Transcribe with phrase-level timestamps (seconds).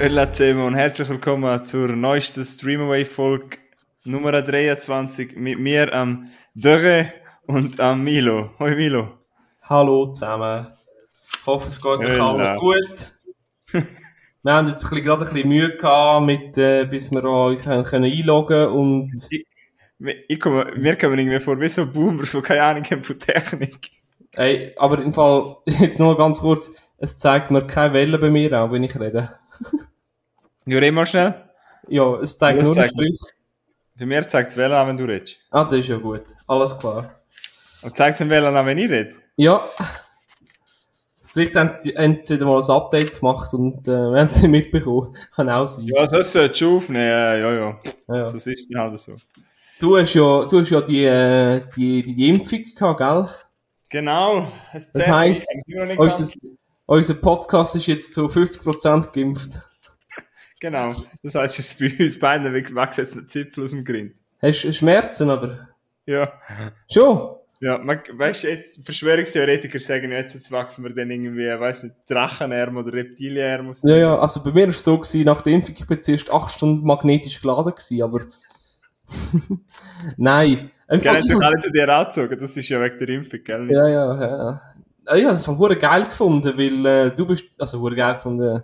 [0.00, 3.58] Hallo zusammen und herzlich willkommen zur neuesten Streamaway-Folge
[4.04, 7.12] Nummer 23 mit mir am Dörre
[7.48, 8.50] und am Milo.
[8.60, 9.18] Hoi Milo.
[9.62, 10.68] Hallo zusammen.
[11.32, 13.18] Ich hoffe, es geht euch allen gut.
[14.42, 17.82] wir haben jetzt ein gerade ein bisschen Mühe gehabt, mit, äh, bis wir uns haben
[17.82, 19.26] können einloggen und...
[19.30, 19.46] Ich,
[20.28, 23.90] ich komme, mir kommen irgendwie vor wie so Boomers, die keine Ahnung haben von Technik.
[24.30, 28.62] Ey, aber im Fall, jetzt nur ganz kurz, es zeigt mir keine Welle bei mir
[28.62, 29.28] auch, wenn ich rede.
[30.64, 31.34] Nur immer schnell?
[31.88, 33.20] Ja, es zeigt nur zeigt Strich.
[33.98, 35.36] Bei mir zeigt es Welle an, wenn du redest.
[35.50, 36.22] Ah, das ist ja gut.
[36.46, 37.20] Alles klar.
[37.82, 39.16] Und zeigt es Welle an, wenn ich rede?
[39.36, 39.62] Ja.
[41.32, 45.16] Vielleicht haben sie, wieder mal ein Update gemacht und äh, wir haben es nicht mitbekommen.
[45.34, 45.86] Kann auch sein.
[45.86, 47.08] Ja, das solltest du aufnehmen.
[47.08, 47.80] Ja, ja, ja.
[48.08, 48.20] ja.
[48.22, 49.16] Das ist dann halt so.
[49.78, 53.28] Du hast ja, du hast ja die, äh, die, die Impfung gehabt, gell?
[53.88, 54.50] Genau.
[54.72, 55.46] Das, das heisst,
[55.96, 56.26] unser,
[56.88, 59.60] unser Podcast ist jetzt zu 50% geimpft.
[60.60, 60.92] Genau.
[61.22, 64.16] Das heisst, es bei uns beiden wächst jetzt ein Zipfel aus dem Grind.
[64.40, 65.68] Hast du Schmerzen, oder?
[66.06, 66.32] Ja.
[66.90, 67.36] Schon?
[67.60, 71.96] Ja, man, weißt du, jetzt, Verschwörungstheoretiker sagen jetzt, jetzt wachsen wir dann irgendwie, weiß nicht,
[72.08, 73.72] Drachenarm oder Reptilienarm.
[73.82, 76.30] Ja, ja, also bei mir war es so, gewesen, nach der Impfung, ich bin zuerst
[76.30, 78.20] acht Stunden magnetisch geladen gewesen, aber...
[80.16, 80.70] Nein.
[80.86, 83.70] Einfach, ja, sich alle zu dir angezogen, das ist ja wegen der Impfung, gell?
[83.70, 84.60] Ja, ja, ja.
[85.14, 88.62] Ich habe es von geil gefunden, weil äh, du bist, also hure geil gefunden,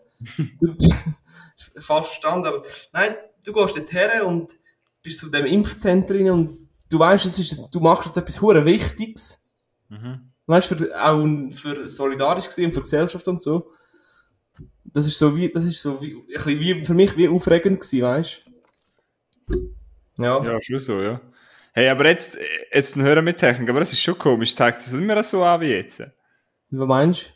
[0.60, 0.76] du,
[1.80, 3.14] falsch verstanden, aber nein,
[3.44, 4.52] du gehst dort her und
[5.02, 8.64] bist zu dem Impfzentrum und du weißt, es ist jetzt, du machst jetzt etwas hure
[8.64, 9.42] Wichtiges.
[9.88, 10.30] Mhm.
[10.46, 13.70] Weißt du, für, auch für solidarisch gesehen und für Gesellschaft und so.
[14.84, 17.80] Das ist so wie, das ist so wie, ein bisschen wie, für mich wie aufregend
[17.80, 18.42] gewesen, weißt
[19.48, 19.72] du?
[20.18, 20.44] Ja.
[20.44, 21.20] Ja, schon so, ja.
[21.72, 22.38] Hey, aber jetzt,
[22.72, 25.70] jetzt hören mit Technik, aber das ist schon komisch, zeigt es immer so an wie
[25.70, 26.02] jetzt.
[26.70, 27.34] Was meinst du?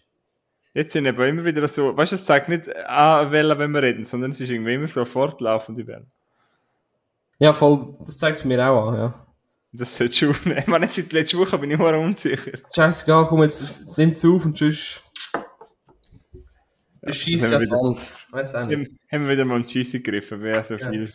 [0.74, 3.82] Jetzt sind eben immer wieder so, weißt du, es zeigt nicht an Wellen, wenn wir
[3.82, 6.10] reden, sondern es ist irgendwie immer so fortlaufende Wellen.
[7.38, 9.26] Ja, voll, das zeigt es mir auch an, ja.
[9.72, 12.58] Das sollte schon, ich meine, seit letzter Woche bin ich nur unsicher.
[12.74, 15.02] Scheißegal, komm, jetzt, jetzt nimm's auf und tschüss.
[17.02, 18.00] Ja, Scheiße an die Wand.
[18.30, 18.90] Weiss auch nicht.
[19.10, 21.10] Haben wir wieder mal einen Scheiße gegriffen, wäre so viel.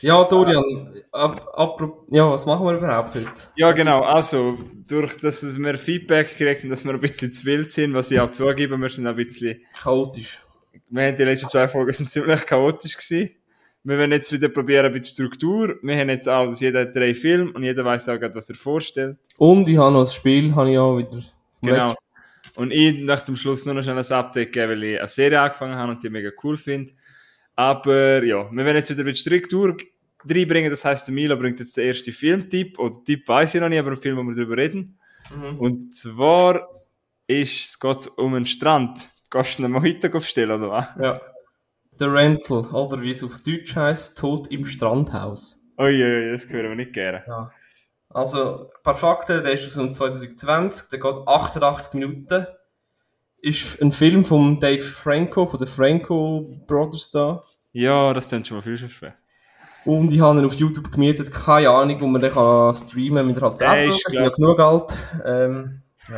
[0.00, 0.24] Ja.
[0.24, 3.30] Dorian, ab, ab, ja, was machen wir überhaupt heute?
[3.56, 7.72] Ja, genau, also, durch dass wir Feedback gekriegt haben, dass wir ein bisschen zu wild
[7.72, 9.60] sind, was ich auch zugeben, wir sind ein bisschen...
[9.82, 10.40] Chaotisch.
[10.90, 13.30] Wir haben die letzten zwei Folgen sind ziemlich chaotisch gewesen.
[13.84, 15.76] Wir werden jetzt wieder probieren, ein bisschen Struktur.
[15.82, 19.16] Wir haben jetzt alles, jeder hat drei Filme und jeder weiß auch was er vorstellt.
[19.36, 21.22] Und ich habe noch ein Spiel, habe ich auch wieder.
[21.62, 21.94] Genau.
[22.54, 25.40] Und ich nach dem Schluss nur noch schnell ein Update geben, weil ich eine Serie
[25.40, 26.92] angefangen habe und die mega cool finde.
[27.58, 29.76] Aber ja, wir werden jetzt wieder mit Struktur
[30.24, 30.70] reinbringen.
[30.70, 32.78] Das heißt, der Milo bringt jetzt den ersten Filmtipp.
[32.78, 34.96] Oder Tipp weiß ich noch nicht, aber einen Film, wo wir darüber reden.
[35.34, 35.58] Mhm.
[35.58, 36.68] Und zwar
[37.26, 39.10] ist es geht um einen Strand.
[39.28, 40.86] Kannst du einen Mojito bestellen, oder was?
[41.02, 41.20] Ja.
[41.98, 45.60] The Rental, oder wie es auf Deutsch heißt, Tod im Strandhaus.
[45.76, 47.24] Uiuiui, das hören wir nicht gerne.
[47.26, 47.50] Ja.
[48.10, 52.46] Also, ein paar Fakten, der ist aus 2020, der geht 88 Minuten
[53.40, 57.42] ist ein Film von Dave Franco, von den Franco Brothers da.
[57.72, 59.14] Ja, das klingt schon mal viel schwer.
[59.84, 63.40] Und ich habe ihn auf YouTube gemietet, keine Ahnung, wo man den kann streamen mit
[63.40, 63.88] halt selber.
[63.88, 64.98] Es ist ja genug Geld.
[65.24, 66.16] Ähm, ja.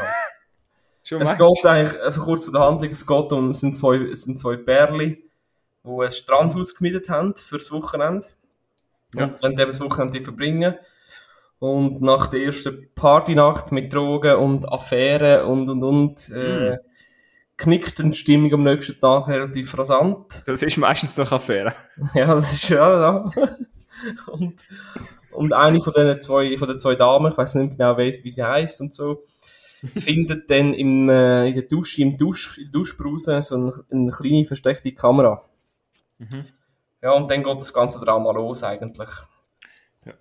[1.03, 3.97] Schon es geht eigentlich, also kurz zu der Handlung, es geht um, es sind zwei,
[3.97, 5.23] es sind zwei Pärli,
[5.85, 8.27] die ein Strandhaus gemietet haben fürs Wochenende.
[9.15, 9.25] Ja.
[9.25, 10.75] Und wenn das Wochenende verbringen.
[11.59, 16.79] Und nach der ersten Partynacht mit Drogen und Affären und und und, äh, hm
[17.61, 20.43] knickt die Stimmung am nächsten Tag relativ rasant.
[20.47, 21.75] Das ist meistens noch Affäre.
[22.15, 23.31] ja, das ist ja, ja.
[24.27, 24.65] und,
[25.33, 28.43] und eine von den zwei, von den zwei Damen, ich weiß nicht genau, wie sie
[28.43, 29.23] heißt und so,
[29.97, 34.11] findet dann im, äh, in der Dusche, im Dusch, in der Duschbrause so eine, eine
[34.11, 35.43] kleine versteckte Kamera.
[36.19, 36.47] Mhm.
[37.03, 39.09] Ja, und dann geht das ganze Drama los eigentlich.
[40.05, 40.13] Ja.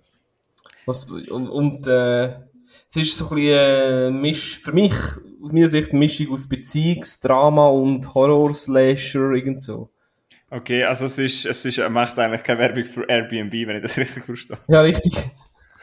[0.86, 2.36] Was, und, und äh,
[2.90, 6.48] es ist so ein bisschen äh, Misch, für mich, aus meiner Sicht, eine Mischung aus
[6.48, 9.88] Beziehungsdrama und Horror-Slasher, irgend so.
[10.50, 13.96] Okay, also es ist, es ist, macht eigentlich keine Werbung für Airbnb, wenn ich das
[13.96, 14.58] richtig verstehe.
[14.66, 15.12] Ja, richtig.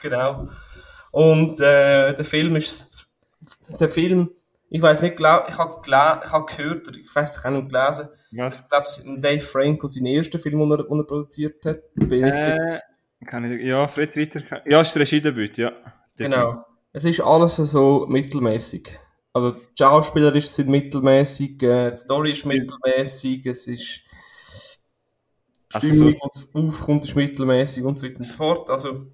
[0.02, 0.50] genau.
[1.12, 3.08] Und äh, der Film ist,
[3.80, 4.30] der Film,
[4.70, 7.72] ich weiß nicht, glaub, ich habe ich hab gehört, oder ich weiß, ich habe nicht
[7.72, 8.60] gelesen, Was?
[8.60, 11.80] ich glaube, Dave Franco, sein erster Film, den er, den er produziert hat.
[11.96, 12.82] Bin äh,
[13.26, 14.62] kann ich, ja, Fred weiter.
[14.66, 15.72] Ja, ist der Regiedebüt, ja.
[16.18, 16.67] Genau
[16.98, 18.90] es ist alles so mittelmäßig.
[19.32, 24.02] Also die Schauspieler sind mittelmäßig, äh, die Story ist mittelmäßig, es ist
[25.72, 28.70] also Stimmung, so aufkommt, ist mittelmäßig und so weiter und so fort.
[28.72, 29.06] Also,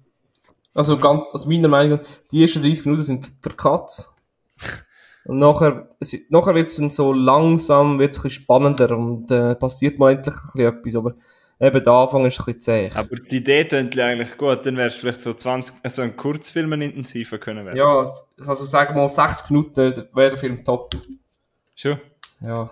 [0.72, 4.14] also ganz, also meiner Meinung nach, die ersten 30 Minuten sind für Katz.
[5.26, 9.30] Und nachher, es, nachher wird es dann so langsam, wird es ein bisschen spannender und
[9.30, 11.14] äh, passiert mal endlich ein bisschen etwas, aber
[11.60, 12.90] eben der Anfang ist ein bisschen zäh.
[12.94, 16.72] Aber die Idee klingt eigentlich gut, dann wärst du vielleicht so 20, also ein Kurzfilm
[16.80, 17.76] intensiver können werden.
[17.76, 18.12] Ja,
[18.46, 20.94] also sagen wir mal 60 Minuten wäre der Film top.
[21.74, 22.00] Schon?
[22.40, 22.70] Ja.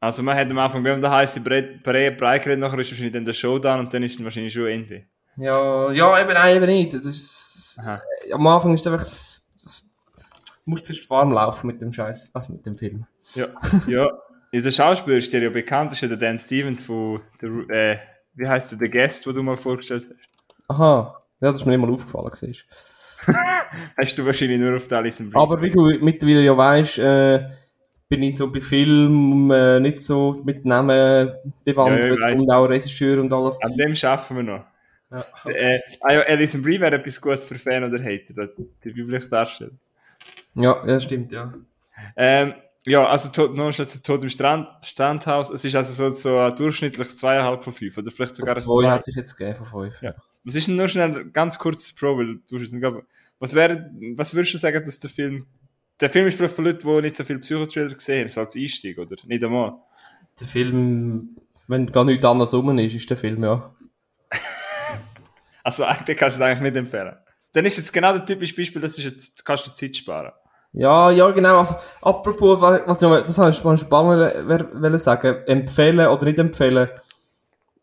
[0.00, 3.12] Also man hat am Anfang, wenn man da heisst, Breit Breit geredet, nachher ist wahrscheinlich
[3.12, 5.04] dann der Showdown und dann ist es wahrscheinlich schon Ende.
[5.36, 6.94] Ja, ja, eben, nein, eben nicht.
[6.94, 8.00] Das ist, Aha.
[8.32, 9.46] am Anfang ist es einfach, das,
[10.64, 13.06] du musst zuerst warm laufen mit dem Scheiß, was mit dem Film.
[13.34, 13.46] Ja,
[13.86, 14.08] ja.
[14.50, 17.98] Ja, der Schauspieler ist dir ja bekannt, ist ja der Dan Stevens von, der, äh,
[18.38, 20.28] wie heißt der, der Guest, den du mal vorgestellt hast.
[20.68, 22.30] Aha, ja, das ist mir nicht mal aufgefallen.
[22.32, 22.64] Siehst.
[23.96, 25.30] Hast du wahrscheinlich nur auf der Brie.
[25.34, 27.48] Aber wie du mittlerweile ja weißt, äh,
[28.08, 31.32] bin ich so bei Film äh, nicht so mit Namen
[31.64, 33.60] bewandert Ja, und auch Regisseur und alles.
[33.62, 34.64] An dem schaffen wir noch.
[35.10, 35.24] Ja.
[35.50, 38.50] Äh, ah ja, Alison Brie wäre etwas Gutes für Fan oder Hater, das-
[38.84, 39.78] die weibliche Darstellung.
[40.54, 41.52] ja, ja, stimmt, ja.
[42.16, 42.54] Ähm,
[42.88, 45.50] ja, also Tod, noch schnell zum Tod im Strand, Strandhaus.
[45.50, 48.66] Es ist also so, so ein durchschnittliches 2,5 von 5 oder vielleicht sogar Das ein
[48.66, 48.94] zwei 2.
[48.94, 50.02] hätte ich jetzt gegeben von fünf.
[50.02, 50.14] Ja.
[50.44, 52.86] Was ist denn nur schnell ganz kurzes Pro, weil du es nicht.
[53.38, 55.46] Was wäre, was würdest du sagen, dass der Film,
[56.00, 58.56] der Film ist vielleicht für Leute, die nicht so viel Psychotrailer gesehen haben, so als
[58.56, 59.16] Einstieg, oder?
[59.26, 59.74] Nicht einmal.
[60.40, 61.36] Der Film,
[61.66, 63.74] wenn gar nichts anderes rum ist, ist der Film, ja.
[65.62, 67.16] Also, den kannst du eigentlich nicht empfehlen.
[67.52, 70.32] Dann ist jetzt genau das typische Beispiel, das ist jetzt, kannst du Zeit sparen.
[70.72, 71.58] Ja, ja, genau.
[71.58, 75.36] Also, apropos, was, ich noch- das habe ich mal spannend sagen.
[75.46, 76.88] Empfehlen oder nicht empfehlen.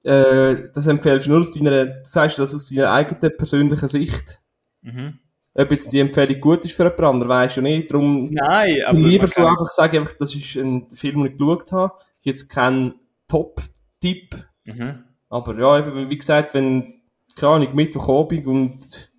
[0.04, 4.40] Äh, das empfehlst du nur aus deiner, du sagst das aus deiner eigenen persönlichen Sicht.
[4.82, 5.20] Mhm.
[5.56, 7.90] Ob jetzt die Empfehlung gut ist für jemand anderen, weisst du nicht.
[7.92, 9.00] Darum Nein, aber.
[9.00, 11.94] lieber so einfach sagen, einfach, das ist ein Film, den ich geschaut habe.
[12.22, 12.94] Jetzt kein
[13.28, 14.36] Top-Tipp.
[14.66, 15.06] Mhm.
[15.30, 17.02] Aber ja, eben, wie gesagt, wenn,
[17.36, 19.10] keine Ahnung, Mittwochabend und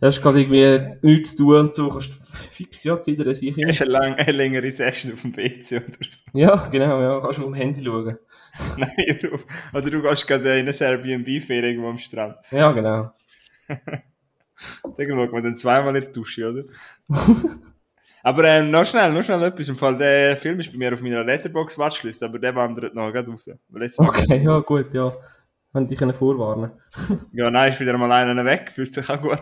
[0.00, 3.34] du hast gerade irgendwie nichts zu tun und so, kannst du fix, ja, Zeit dir
[3.34, 3.68] sich hin.
[3.68, 6.24] Hast eine, lang, eine längere Session auf dem PC oder so.
[6.38, 8.18] Ja, genau, ja, kannst du auf dem Handy schauen.
[8.76, 9.18] Nein,
[9.72, 12.36] oder- du gehst gerade in eine Airbnb-Ferien irgendwo am Strand.
[12.50, 13.12] Ja, genau.
[14.96, 16.64] Dann schaut man dann zweimal in die Dusche, oder?
[18.22, 19.68] aber ähm, noch schnell, noch schnell etwas.
[19.68, 23.30] Im Fall, der Film ist bei mir auf meiner Letterbox-Watchlist, aber der wandert noch gerade
[23.30, 23.50] raus.
[23.96, 25.12] Okay, ja, gut, ja.
[25.72, 26.72] Wenn dich können vorwarnen.
[27.32, 29.40] Ja, nein, ist wieder mal einer weg, fühlt sich auch gut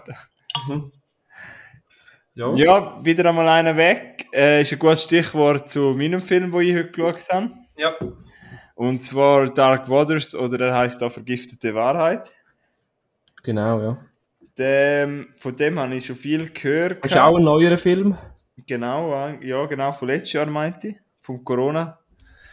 [0.69, 0.91] an.
[2.40, 2.54] Ja.
[2.54, 4.26] Ja, wieder einmal einer weg.
[4.32, 7.50] Äh, ist ein gutes Stichwort zu meinem Film, den ich heute geschaut habe.
[7.76, 7.94] Ja.
[8.75, 12.34] Und zwar Dark Waters, oder er heißt auch Vergiftete Wahrheit.
[13.42, 13.98] Genau, ja.
[14.56, 17.04] Dem, von dem habe ich schon viel gehört.
[17.04, 18.16] Ist auch ein neuerer Film?
[18.66, 20.96] Genau, ja, genau, von letztes Jahr meinte ich.
[21.20, 21.98] Vom Corona.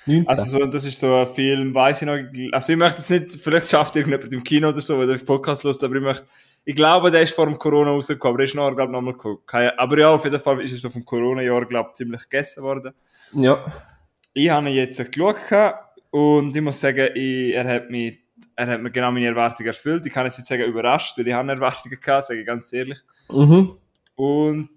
[0.06, 0.28] 19.
[0.28, 2.18] Also so, das ist so ein Film, weiß ich noch,
[2.52, 5.64] also ich möchte jetzt nicht, vielleicht schafft irgendjemand im Kino oder so, oder auf Podcast
[5.64, 6.26] lust, aber ich möchte,
[6.68, 9.14] ich glaube, der ist vor dem Corona rausgekommen, aber der ist nachher, glaube ich, nochmal
[9.14, 9.72] gekommen.
[9.78, 12.94] Aber ja, auf jeden Fall ist er so vom Corona-Jahr, glaube ich, ziemlich gegessen worden.
[13.32, 13.66] ja.
[14.34, 15.38] Ich habe ihn jetzt geschaut
[16.12, 18.20] und ich muss sagen, ich, er, hat mich,
[18.58, 20.06] er hat mir genau meine Erwartungen erfüllt.
[20.06, 23.00] Ich kann jetzt nicht sagen überrascht, weil ich habe Erwartungen gehabt, sage ich ganz ehrlich.
[23.32, 23.72] Mhm.
[24.18, 24.70] Und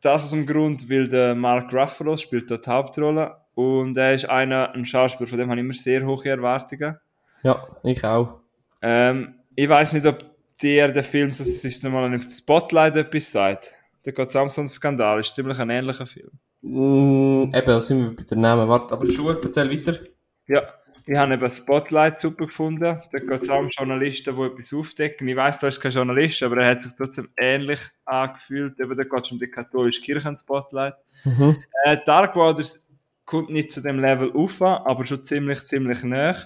[0.00, 4.30] das aus dem Grund, weil der Mark Ruffalo spielt dort die Hauptrolle und er ist
[4.30, 6.98] einer, ein Schauspieler, von dem habe ich immer sehr hohe Erwartungen.
[7.42, 8.40] Ja, ich auch.
[8.80, 10.31] Ähm, ich weiß nicht, ob
[10.62, 13.70] der, der Film, so, es ist nochmal ein Spotlight etwas sagt.
[14.04, 16.30] Da geht es auch um so einen Skandal, ist ziemlich ein ähnlicher Film.
[16.62, 18.68] Mm, eben, sind wir bei den Namen.
[18.68, 19.98] Warte, aber schon, erzähl weiter.
[20.46, 20.62] Ja,
[21.04, 23.00] ich habe eben Spotlight super gefunden.
[23.10, 25.28] Da geht es auch um Journalisten, die etwas aufdecken.
[25.28, 28.78] Ich weiß, da ist kein Journalist, aber er hat sich trotzdem ähnlich angefühlt.
[28.78, 30.94] Eben, da geht es um die katholische Kirche Spotlight.
[31.24, 31.56] Mhm.
[31.84, 32.88] Äh, Dark Waters
[33.24, 36.36] kommt nicht zu dem Level auf, aber schon ziemlich, ziemlich nah.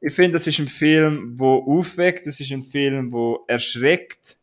[0.00, 4.36] Ich finde, das ist ein Film, wo aufweckt, das ist ein Film, wo erschreckt,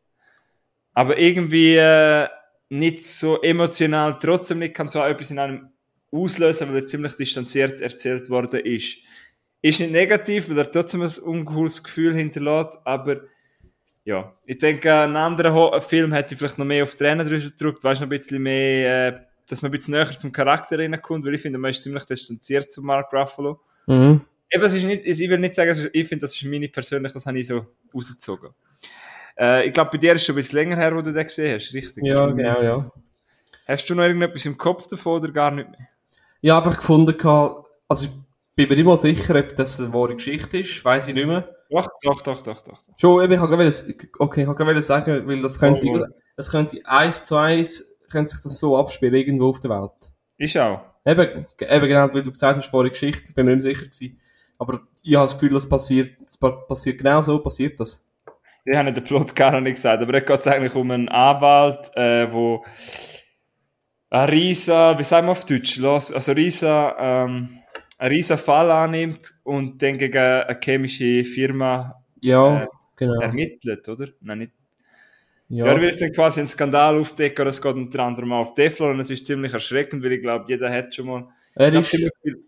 [0.93, 2.27] aber irgendwie äh,
[2.69, 5.69] nicht so emotional, trotzdem nicht kann so etwas in einem
[6.11, 8.97] auslösen, weil er ziemlich distanziert erzählt worden ist.
[9.61, 13.21] Ist nicht negativ, weil er trotzdem ein ungutes Gefühl hinterlässt, aber
[14.03, 18.01] ja, ich denke, ein anderer Film hätte vielleicht noch mehr auf die Tränendrüse gedrückt, weißt
[18.01, 19.19] noch ein bisschen mehr, äh,
[19.49, 22.71] dass man ein bisschen näher zum Charakter reinkommt, weil ich finde, man ist ziemlich distanziert
[22.71, 23.59] zu Mark Ruffalo.
[23.87, 24.21] Mhm.
[24.55, 26.67] Eben, es ist nicht, ich will nicht sagen, es ist- ich finde, das ist meine
[26.69, 28.49] persönlich, das habe ich so rausgezogen.
[29.37, 31.55] Äh, ich glaube, bei dir ist schon ein bisschen länger her, wo du den gesehen
[31.59, 32.03] hast, richtig?
[32.05, 32.91] Ja, genau, ja.
[33.67, 35.87] Hast du noch irgendetwas im Kopf davon oder gar nicht mehr?
[36.41, 37.15] Ich habe einfach gefunden,
[37.87, 38.11] also ich
[38.55, 41.49] bin mir mal sicher, ob das eine wahre Geschichte ist, weiß ich nicht mehr.
[41.69, 42.79] Doch, doch, doch, doch, doch.
[42.97, 43.73] Schon, ich habe gerade
[44.19, 46.05] okay, ich habe gerade sagen, weil das könnte, Oh, oh.
[46.37, 49.91] das könnte eins zu eins, könnte sich das so abspielen, irgendwo auf der Welt.
[50.37, 50.79] Ich auch.
[51.05, 54.19] Eben, eben genau, weil du gesagt hast, wahre Geschichte, bin mir nicht sicher gewesen.
[54.57, 58.05] Aber ich habe das Gefühl, das passiert, das pa- passiert genau so, passiert das.
[58.65, 61.09] Ich habe den Plot gar noch nicht gesagt, aber da geht es eigentlich um einen
[61.09, 62.63] Anwalt, äh, wo
[64.09, 67.49] ein riesen, wie sagen wir auf Deutsch, los, also riesen, ähm,
[67.97, 73.23] ein riesen Fall annimmt und dann gegen eine chemische Firma Ja, Äh, genau.
[73.25, 74.07] ermittelt, oder?
[74.21, 74.53] Nein, nicht.
[75.49, 78.53] Ja, Ja, er will dann quasi einen Skandal aufdecken oder es geht unter anderem auf
[78.53, 81.27] Teflon und es ist ziemlich erschreckend, weil ich glaube, jeder hat schon mal.
[81.55, 82.43] er, ist, viel,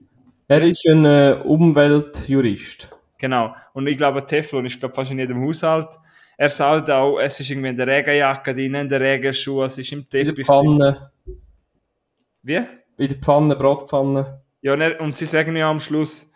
[0.48, 2.90] er ist ein äh, Umweltjurist.
[3.18, 3.56] genau.
[3.74, 5.90] Und ich glaube, Teflon ist glaube fast in jedem Haushalt.
[6.38, 9.92] Er sagt auch, es ist irgendwie in der Regenjacke drin, in der Regenschuhe, es ist
[9.92, 10.46] im In der Teppich.
[10.46, 11.12] Pfanne,
[12.44, 12.56] Wie?
[12.98, 14.42] in der Pfanne, Bratpfanne.
[14.62, 16.32] Ja, und, er, und sie sagen ja am Schluss,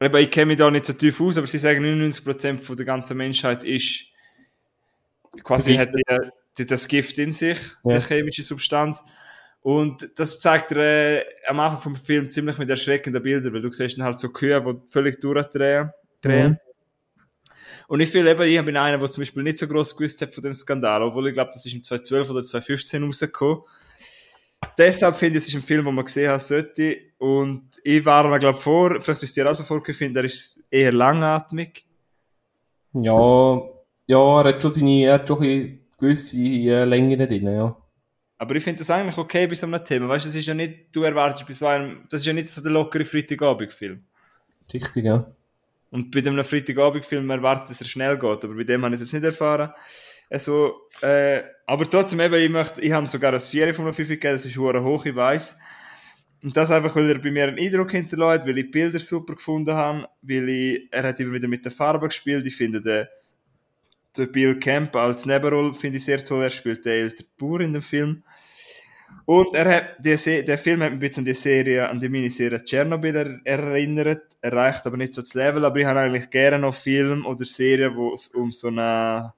[0.00, 2.84] eben, ich kenne mich da nicht so tief aus, aber sie sagen, 99% von der
[2.86, 4.04] ganzen Menschheit ist
[5.42, 6.02] quasi hat die,
[6.58, 7.98] die, das Gift in sich, Ja.
[7.98, 9.02] die chemische Substanz.
[9.62, 13.72] Und das zeigt er äh, am Anfang vom Film ziemlich mit erschreckenden Bildern, weil du
[13.72, 15.92] siehst dann halt so Kühe, die völlig durchdrehen.
[16.20, 16.50] Drehen.
[16.50, 16.58] Mhm.
[17.88, 20.34] Und ich finde eben, ich bin einer, der zum Beispiel nicht so groß gewusst hat
[20.34, 23.62] von dem Skandal, obwohl ich glaube, das ist im 2012 oder 2015 rausgekommen.
[24.78, 26.96] Deshalb finde ich, es ist ein Film, den man gesehen haben sollte.
[27.18, 30.92] Und ich war mir, glaube vor, vielleicht ist dir auch so vorgefunden, der ist eher
[30.92, 31.84] langatmig.
[32.94, 33.62] Ja,
[34.06, 37.76] ja, er hat schon seine, er hat schon gewisse äh, Längen drin, ja.
[38.42, 40.08] Aber ich finde das eigentlich okay bei so einem Thema.
[40.08, 42.48] Weißt du, das ist ja nicht, du erwartest bei so einem, das ist ja nicht
[42.48, 44.02] so der lockere Freitagabend-Film.
[44.74, 45.32] Richtig, ja.
[45.90, 49.12] Und bei dem Freitagabend-Film erwartet, dass er schnell geht, aber bei dem habe ich es
[49.12, 49.70] jetzt nicht erfahren.
[50.28, 54.08] Also, äh, aber trotzdem eben, ich möchte, ich habe sogar ein 4 von einer 5
[54.08, 55.60] gegeben, das ist hure hoch, ich weiss.
[56.42, 59.36] Und das einfach, weil er bei mir einen Eindruck hinterlässt, weil ich die Bilder super
[59.36, 63.06] gefunden habe, weil ich, er hat immer wieder mit der Farbe gespielt, ich finde den,
[64.16, 67.72] den Bill Camp als Nebenrolle finde ich sehr toll, er spielt den älteren Bauer in
[67.72, 68.22] dem Film.
[69.24, 72.00] Und er hat, die, Se- der Film hat mich ein bisschen an die Serie, an
[72.00, 76.28] die Miniserie Tschernobyl er, erinnert, erreicht aber nicht so das Level, aber ich habe eigentlich
[76.30, 79.32] gerne noch Filme oder Serien, wo es um so eine,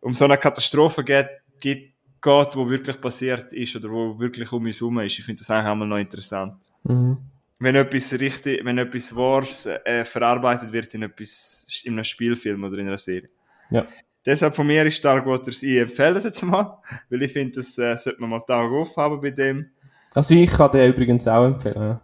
[0.00, 4.64] um so eine Katastrophe geht, geht, geht, wo wirklich passiert ist oder wo wirklich um
[4.64, 5.18] uns herum ist.
[5.18, 6.54] Ich finde das eigentlich einmal noch interessant.
[6.84, 7.18] Mhm.
[7.60, 12.78] Wenn etwas richtig, wenn etwas Wahres äh, verarbeitet wird in etwas, in einem Spielfilm oder
[12.78, 13.28] in einer Serie.
[13.70, 13.86] Ja.
[14.26, 16.78] Deshalb von mir ist Dark Waters, ich empfehle das jetzt mal,
[17.10, 19.70] weil ich finde, das äh, sollte man mal Tag aufhaben bei dem.
[20.14, 22.00] Also ich kann den übrigens auch empfehlen, ja.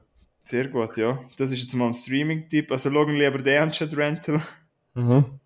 [0.46, 1.18] Sehr gut, ja.
[1.36, 2.70] Das ist jetzt mal ein Streaming-Tipp.
[2.70, 4.40] Also schauen lieber den Unchained Rental.
[4.94, 5.24] Mhm.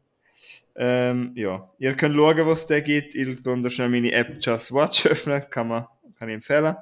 [0.76, 1.68] Ähm, ja.
[1.78, 3.14] Ihr könnt schauen, was es da gibt.
[3.14, 5.42] Ich tue da schnell meine App Just Watch öffnen.
[5.50, 5.86] Kann, man,
[6.18, 6.74] kann ich empfehlen.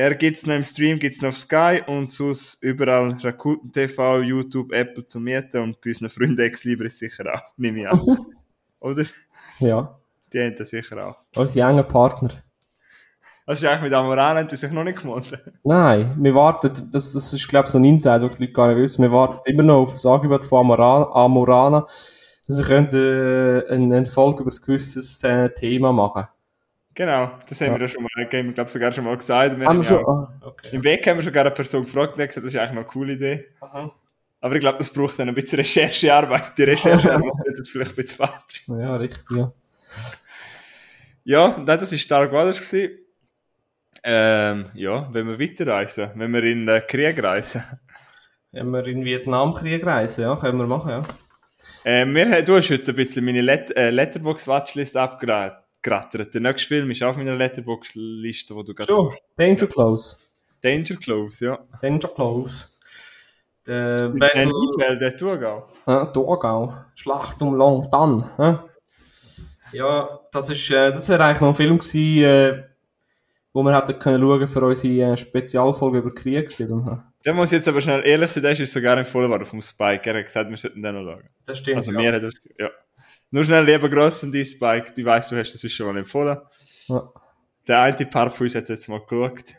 [0.00, 4.72] Er gibt's noch im Stream, gibt's noch auf Sky und sonst überall Rakuten TV, YouTube,
[4.72, 7.42] Apple zu mieten und bei unseren Freunden Ex Libris sicher auch.
[7.58, 8.00] Nehme ich an.
[8.80, 9.04] Oder?
[9.58, 9.98] Ja,
[10.32, 11.16] Die haben das sicher auch.
[11.36, 12.30] unsere engen Partner.
[13.46, 14.38] Ist eigentlich mit Amoran?
[14.38, 15.38] Haben die sich noch nicht gefunden?
[15.64, 18.68] Nein, wir warten, das, das ist glaube ich so ein Insider, was die Leute gar
[18.68, 21.86] nicht wissen, wir warten immer noch auf das Angebot von Amorana, Amorana
[22.48, 26.26] dass wir könnten, äh, eine, eine Folge über ein gewisses äh, Thema machen.
[27.00, 27.72] Genau, das haben Ja.
[27.76, 29.58] wir ja schon mal, wir, glaube sogar schon mal gesagt.
[29.58, 30.04] Wir Haben schon?
[30.04, 30.68] auch- Ah, okay.
[30.72, 32.84] Im Weg haben wir sogar eine Person gefragt und gesagt, das ist eigentlich noch eine
[32.84, 33.46] coole Idee.
[33.60, 33.90] Aha.
[34.42, 36.58] Aber ich glaube, das braucht dann ein bisschen Recherchearbeit.
[36.58, 38.64] Die Recherchearbeit wird jetzt vielleicht ein bisschen falsch.
[38.66, 39.50] Ja, richtig, ja.
[41.24, 42.56] Ja, nein, das war Dark Waters.
[42.58, 42.98] gewesen.
[44.04, 47.62] Ähm, ja, wenn wir weiterreisen, wenn wir in den Krieg reisen.
[48.52, 51.02] Wenn wir in den Vietnamkrieg reisen, ja, können wir machen, ja.
[51.86, 54.96] Ähm, wir, haben- du hast heute ein bisschen meine Let äh, Letterbox-Watchlist
[55.80, 56.34] abgerattert.
[56.34, 60.16] Der nächste Film ist auf meiner Letterbox-Liste, wo du gerade Schon, Danger Close.
[60.62, 61.58] Danger Close, ja.
[61.80, 62.68] Danger Close.
[63.66, 64.50] Der Battle...
[64.50, 65.68] E-Mail, der Thurgau.
[65.86, 66.74] Ja, Thurgau.
[66.94, 68.24] Schlacht um Longtan.
[68.38, 68.64] Ja,
[69.72, 72.64] ja das ist, äh, das wäre eigentlich noch ein Film gewesen, äh,
[73.52, 77.04] wo wir hätten können schauen für unsere äh, Spezialfolge über Kriegsfilme.
[77.24, 80.08] Der muss jetzt aber schnell ehrlich sein, der ist sogar empfohlen worden vom Spike.
[80.08, 81.28] Er hat gesagt, wir sollten den noch schauen.
[81.44, 81.76] Das stimmt.
[81.78, 81.98] Also ja.
[81.98, 82.70] mir hat das, ja.
[83.30, 84.92] Nur schnell lieber gross an die Spike.
[84.92, 86.38] Du weißt, du hast das schon mal empfohlen.
[86.88, 87.12] Ja,
[87.66, 89.54] Der eine Part von uns hat jetzt mal geschaut.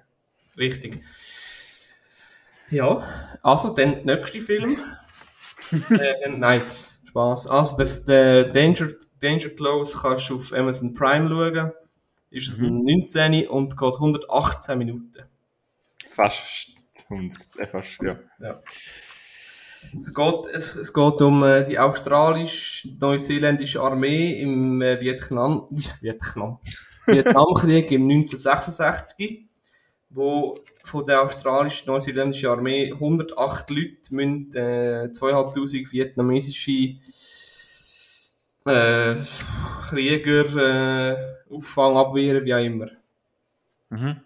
[0.58, 1.02] richtig.
[2.70, 3.06] Ja,
[3.42, 4.70] also dann der nächste Film.
[5.90, 6.62] äh, dann- nein,
[7.08, 7.48] Spaß.
[7.48, 11.72] Also der, der Danger, Danger Close kannst du auf Amazon Prime schauen.
[12.30, 12.84] Ist es Mhm.
[12.84, 15.24] 19 und geht 118 Minuten.
[16.14, 16.70] Fast
[17.10, 18.18] 100, äh, fast, ja.
[18.40, 18.62] Ja.
[20.04, 25.68] Es geht, es, es geht um äh, die australisch-neuseeländische Armee im äh, Vietnam,
[26.02, 26.60] Vietnam,
[27.06, 29.46] Vietnamkrieg im 1966,
[30.10, 36.96] wo von der australisch-neuseeländischen Armee 108 Leute müssen, äh, 2500 vietnamesische
[38.66, 39.16] äh,
[39.90, 41.18] Krieger äh,
[41.50, 42.88] auffangen, abwehren, wie auch immer.
[43.90, 44.22] Mhm.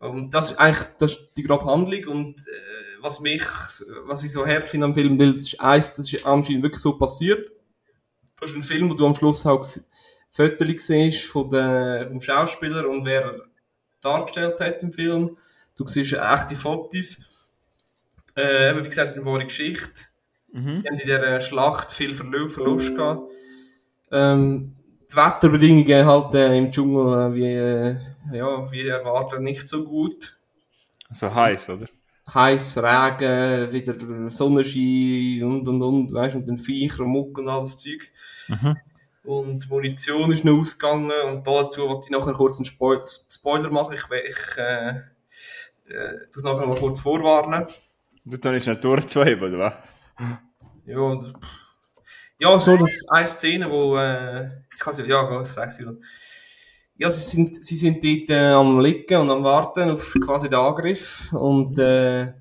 [0.00, 3.42] Und das ist eigentlich das ist die grobe Handlung und äh, was mich,
[4.06, 6.80] was ich so hart finde am Film, weil das ist eins, das ist anscheinend wirklich
[6.80, 7.50] so passiert.
[8.40, 9.64] Das ist ein Film, wo du am Schluss auch
[10.30, 13.42] Fotos siehst von der, vom Schauspieler und wer
[14.00, 15.36] dargestellt hat im Film.
[15.76, 17.52] Du siehst echte Fotos.
[18.36, 20.04] Äh, eben, wie gesagt, eine wahre Geschichte.
[20.52, 20.80] Mhm.
[20.80, 23.30] Sie haben in dieser Schlacht viel Verlust, Verlust gehabt.
[24.10, 24.76] Ähm,
[25.10, 27.96] die Wetterbedingungen halt äh, im Dschungel, äh, wie, äh,
[28.32, 30.36] ja, wie erwartet, nicht so gut.
[31.10, 31.86] So heiß, oder?
[32.32, 37.48] Heiß, Regen, wieder Sonnenschein und und und, weißt du, und den Viecher und Muck und
[37.48, 38.10] alles Zeug.
[38.48, 38.76] Mhm.
[39.24, 43.94] Und Munition ist noch ausgegangen und dazu wollte ich nachher kurz einen Spoil Spoiler machen.
[43.94, 45.00] Ich, ich äh,
[45.88, 47.66] äh, tu es nachher mal kurz vorwarnen.
[48.24, 49.74] Du tust nicht durchzuheben, oder was?
[50.86, 51.18] Ja,
[52.38, 55.96] ja so das eine Szene, wo äh, ich kann ja, ja, das sag's dir.
[56.96, 60.58] Ja, sie sind, sie sind dort äh, am Liegen und am Warten auf quasi den
[60.58, 62.32] Angriff und äh,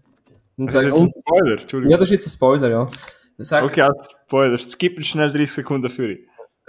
[0.57, 1.91] dann Das ist jetzt ein und, Spoiler, Entschuldigung.
[1.91, 2.87] ja, das ist jetzt ein Spoiler, ja.
[3.39, 4.57] Sagen, Okay, als Spoiler.
[4.59, 6.17] Skip schnell 30 Sekunden für.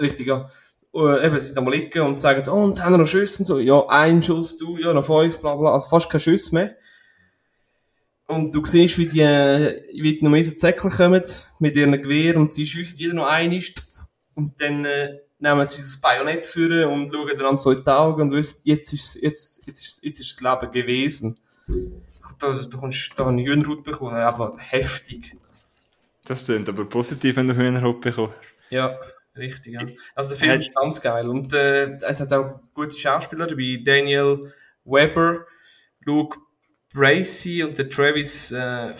[0.01, 0.49] Richtig, ja.
[0.95, 3.45] Äh, eben, sie sind am liegen und sagen, oh, und haben wir noch Schüsse und
[3.47, 3.59] so.
[3.59, 5.73] Ja, ein Schuss, du, ja, noch fünf, bla, bla.
[5.75, 6.75] Also fast kein Schuss mehr.
[8.27, 11.23] Und du siehst, wie die äh, Vietnamesen Zäckchen kommen
[11.59, 13.63] mit ihren Gewehr und sie schiessen jeder noch ein
[14.35, 18.23] Und dann äh, nehmen sie das Bajonett führen und schauen dann so in die Augen
[18.23, 21.39] und wissen, jetzt ist, jetzt, jetzt ist, jetzt ist das Leben gewesen.
[22.39, 25.37] Da, da kommst da habe ich Hühnerhaut bekommen, einfach heftig.
[26.27, 28.35] Das klingt aber positiv, wenn du Hühnerhaut bekommst.
[28.71, 28.99] Ja,
[29.37, 29.83] richtig, ja.
[30.15, 31.29] Also der Film Hat- ist ganz geil.
[31.29, 33.81] Und äh, es hat auch gute Schauspieler dabei.
[33.85, 34.53] Daniel
[34.85, 35.47] Weber,
[36.01, 36.39] Luke
[36.93, 38.95] Bracey und der Travis, äh,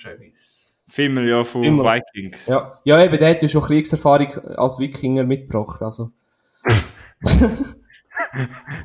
[0.00, 0.59] Travis.
[0.90, 1.84] Filme ja von Immer.
[2.14, 2.46] Vikings.
[2.46, 2.78] Ja.
[2.84, 5.80] ja, eben, der hat ja schon Kriegserfahrung als Wikinger mitgebracht.
[5.82, 6.10] Also.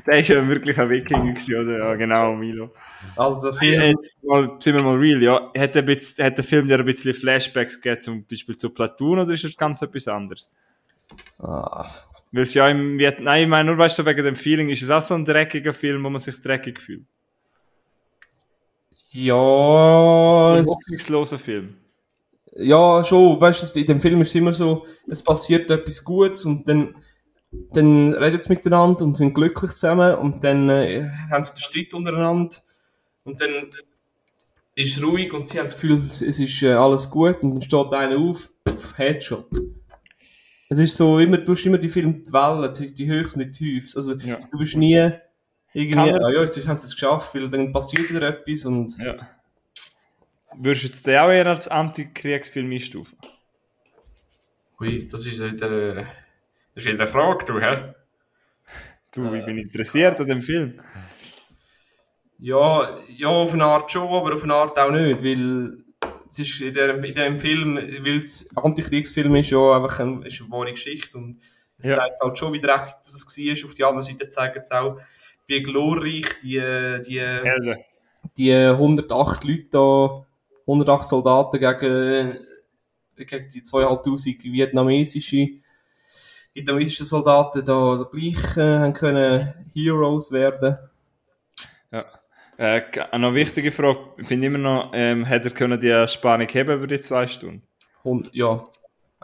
[0.06, 1.78] Der ist ja wirklich ein Wikinger gewesen, oder?
[1.78, 2.70] Ja, genau, Milo.
[3.16, 5.50] also der Film, Jetzt mal, sind wir mal real, ja.
[5.56, 9.20] Hat, ein bisschen, hat der Film dir ein bisschen Flashbacks gegeben, zum Beispiel zu Platoon,
[9.20, 10.48] oder ist das ganz etwas anderes?
[11.38, 11.86] ah,
[12.32, 14.82] Weil es ja im Vietnam, nein, ich meine, nur weißt du, wegen dem Feeling, ist
[14.82, 17.04] es auch so ein dreckiger Film, wo man sich dreckig fühlt.
[19.12, 19.34] ja,
[20.54, 21.76] Ein es, hoffnungsloser Film.
[22.58, 26.44] Ja, schon, weißt du, in dem Film ist es immer so, es passiert etwas Gutes
[26.44, 26.94] und dann,
[27.72, 31.94] dann redet sie miteinander und sind glücklich zusammen und dann äh, haben sie den Streit
[31.94, 32.56] untereinander
[33.24, 33.50] und dann
[34.74, 37.62] ist es ruhig und sie haben das Gefühl, es ist äh, alles gut und dann
[37.62, 39.46] steht einer auf, pff, Headshot.
[40.68, 43.50] Es ist so, immer, du hast immer die Filme, die Wellen, die, die Höchsten, die
[43.50, 43.96] Tiefs.
[43.96, 44.38] Also, Ja.
[44.50, 45.10] du bist nie
[45.72, 49.14] irgendwie, ah, ja, jetzt haben sie es geschafft, weil dann passiert wieder etwas und Ja.
[50.58, 53.18] Würdest du jetzt den auch eher als Antikriegsfilm einstufen?
[54.80, 55.50] Ui, das ist wieder,
[55.94, 56.06] das
[56.74, 57.94] ist wieder eine Frage, du, hä?
[59.12, 60.80] Du, ich bin interessiert an dem Film.
[62.38, 65.78] Ja, ja, auf eine Art schon, aber auf eine Art auch nicht, weil
[66.28, 70.40] es ist in dem, in dem Film, weil es Antikriegsfilm ist, ja einfach ein, ist
[70.42, 71.38] eine wahre Geschichte und
[71.78, 71.96] es Ja.
[71.96, 73.64] zeigt halt schon, wie dreckig das war.
[73.68, 74.98] Auf der anderen Seite zeigt es auch,
[75.46, 76.58] wie glorreich die,
[77.06, 77.78] die, Helden.
[78.36, 80.26] die 108 Leute da,
[80.66, 82.38] 108 Soldaten gegen,
[83.16, 85.48] gegen die 2500 vietnamesische,
[86.52, 90.78] vietnamesische Soldaten da gleich äh, können Heroes werden.
[91.92, 92.04] Ja.
[92.58, 96.70] Äh, eine wichtige Frage, ich finde immer noch, ähm, hätte er können die Spannung haben
[96.70, 97.62] über die zwei Stunden?
[98.02, 98.66] Und, ja,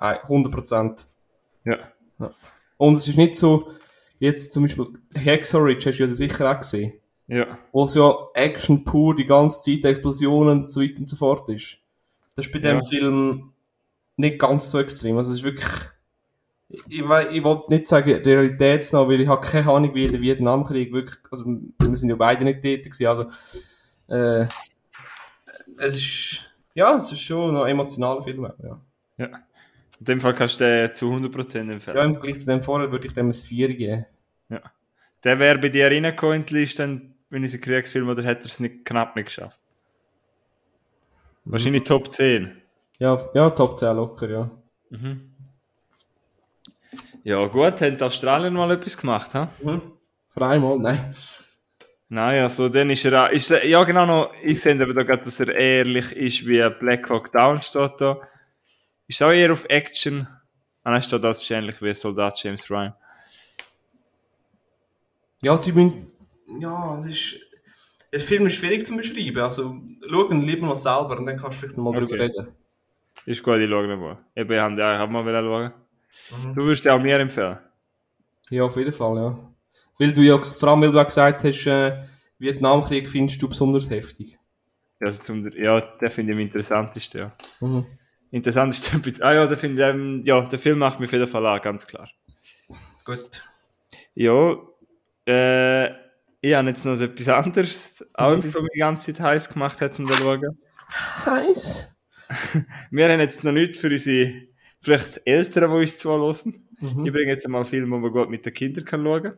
[0.01, 1.07] äh, 100 Prozent.
[1.65, 1.79] Ja.
[2.77, 3.73] Und es ist nicht so,
[4.19, 6.95] jetzt zum Beispiel Hacksaw Ridge hast du ja sicher auch gesehen,
[7.29, 7.59] Ja.
[7.73, 11.49] wo es ja Action pur die ganze Zeit, Explosionen und so weiter und so fort
[11.51, 11.79] ist.
[12.37, 12.85] Das ist bei dem Ja.
[12.85, 13.53] Film
[14.17, 15.17] nicht ganz so extrem.
[15.17, 15.69] Also es ist wirklich,
[16.89, 20.93] ich, wei- ich wollte nicht sagen realitätsnah, weil ich habe keine Ahnung, wie der Vietnamkrieg
[20.93, 23.25] wirklich, also wir sind ja beide nicht tätig gewesen, also
[24.09, 24.47] äh,
[25.81, 28.81] es ist, ja, es ist schon ein emotionaler Film, ja.
[29.19, 29.27] ja.
[29.99, 31.97] In dem Fall kannst du den zu 100% empfehlen.
[31.97, 34.07] Ja, im Vergleich zu dem vorher würde ich dem ein 4 geben.
[35.25, 38.43] Der wäre bei dir reingekommen in die Liste, dann, wenn ich einen Kriegsfilm oder hätte
[38.43, 39.59] er es nicht, knapp nicht geschafft?
[41.47, 42.61] Wahrscheinlich Top 10.
[42.99, 44.51] Ja, ja, Top 10 locker, ja.
[47.25, 49.49] Ja, gut, haben die Australier mal etwas gemacht, ha?
[49.63, 49.81] Mhm.
[50.35, 51.15] Für einmal, nein.
[52.11, 55.25] Nein, also dann ist er auch, ist, ja genau noch, ich sehe aber da gerade,
[55.25, 58.21] dass er ehrlich ist wie Black Hawk Down steht da.
[59.09, 60.29] Ist auch eher auf Action.
[60.85, 62.93] Ah, nein, steht das ist ähnlich wie Soldat James Ryan.
[65.41, 66.13] Ja, sie müssen,
[66.59, 67.37] ja, das ist,
[68.13, 71.57] der Film ist schwierig zu beschreiben, also schau ihn lieber mal selber und dann kannst
[71.59, 72.23] du vielleicht noch mal drüber Okay.
[72.23, 72.49] reden.
[73.27, 74.19] Ist gut, ich schaue nicht mal.
[74.35, 75.73] Eben, ich habe den auch mal schauen.
[76.31, 76.53] Mhm.
[76.55, 77.59] Du würdest den auch mir empfehlen.
[78.51, 79.55] Ja, auf jeden Fall, ja.
[79.99, 82.01] Weil du ja, vor allem weil du auch gesagt hast, äh,
[82.39, 84.39] Vietnamkrieg findest du besonders heftig.
[85.01, 87.33] Ja, also zum, ja der finde ich am interessantesten, ja.
[87.61, 87.87] Mhm.
[88.31, 89.21] Interessant ist etwas.
[89.21, 91.61] Ah ja, der finde ich, ähm, ja, der Film macht mir auf jeden Fall an,
[91.63, 92.09] ganz klar.
[93.05, 93.43] Gut.
[94.15, 94.57] Ja,
[95.27, 95.91] äh,
[96.43, 98.39] ich habe jetzt noch so etwas anderes, auch Mhm.
[98.41, 100.59] etwas, was mich die ganze Zeit heiß gemacht hat, um zu schauen.
[101.27, 101.89] Heiß.
[102.91, 104.33] Wir haben jetzt noch nichts für unsere
[104.81, 106.55] vielleicht Eltern, die uns zuhören.
[106.81, 107.07] Mhm.
[107.07, 109.35] Ich bringe jetzt mal Filme, die man gut mit den Kindern kann schauen kann.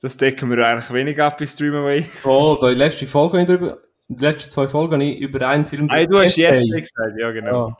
[0.00, 2.06] Das decken wir eigentlich wenig ab bei Streamaway.
[2.24, 5.66] Oh, da die letzte Folge ich drüber, die letzten zwei Folgen habe ich über einen
[5.66, 5.88] Film.
[5.90, 6.80] Ah, du hast Day.
[6.80, 7.76] gesagt, ja genau.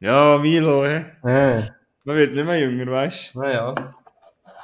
[0.00, 0.34] Ja.
[0.34, 1.06] Ja, Milo, hä?
[1.24, 1.62] Äh,
[2.04, 3.74] Man wird nicht mehr jünger, weißt naja.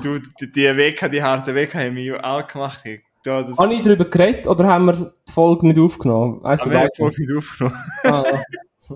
[0.03, 0.19] Du?
[0.41, 2.85] Die, die WK, die harte WK haben mich auch gemacht.
[3.25, 6.41] Da, das, Habe ich darüber geredet oder haben wir die Folge nicht aufgenommen?
[6.41, 7.77] Du, wir haben gar voll nicht aufgenommen.
[8.05, 8.25] Ah,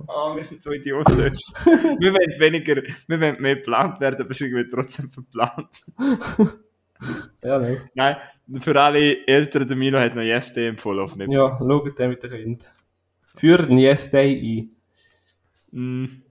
[0.06, 1.16] Ah, wir sind so Idioten.
[1.16, 5.82] wir wollen weniger, wir wollen mehr geplant werden, aber ist irgendwie trotzdem verplant.
[7.42, 7.80] ja, nein.
[7.94, 8.16] Nein,
[8.60, 11.40] für alle Eltern, der Milo hat noch Yes Day empfohlen auf Netflix.
[11.40, 12.68] Ja, schaut den mit den Kindern.
[13.34, 14.68] Führt den Yes Day
[15.70, 16.22] Mm, ein.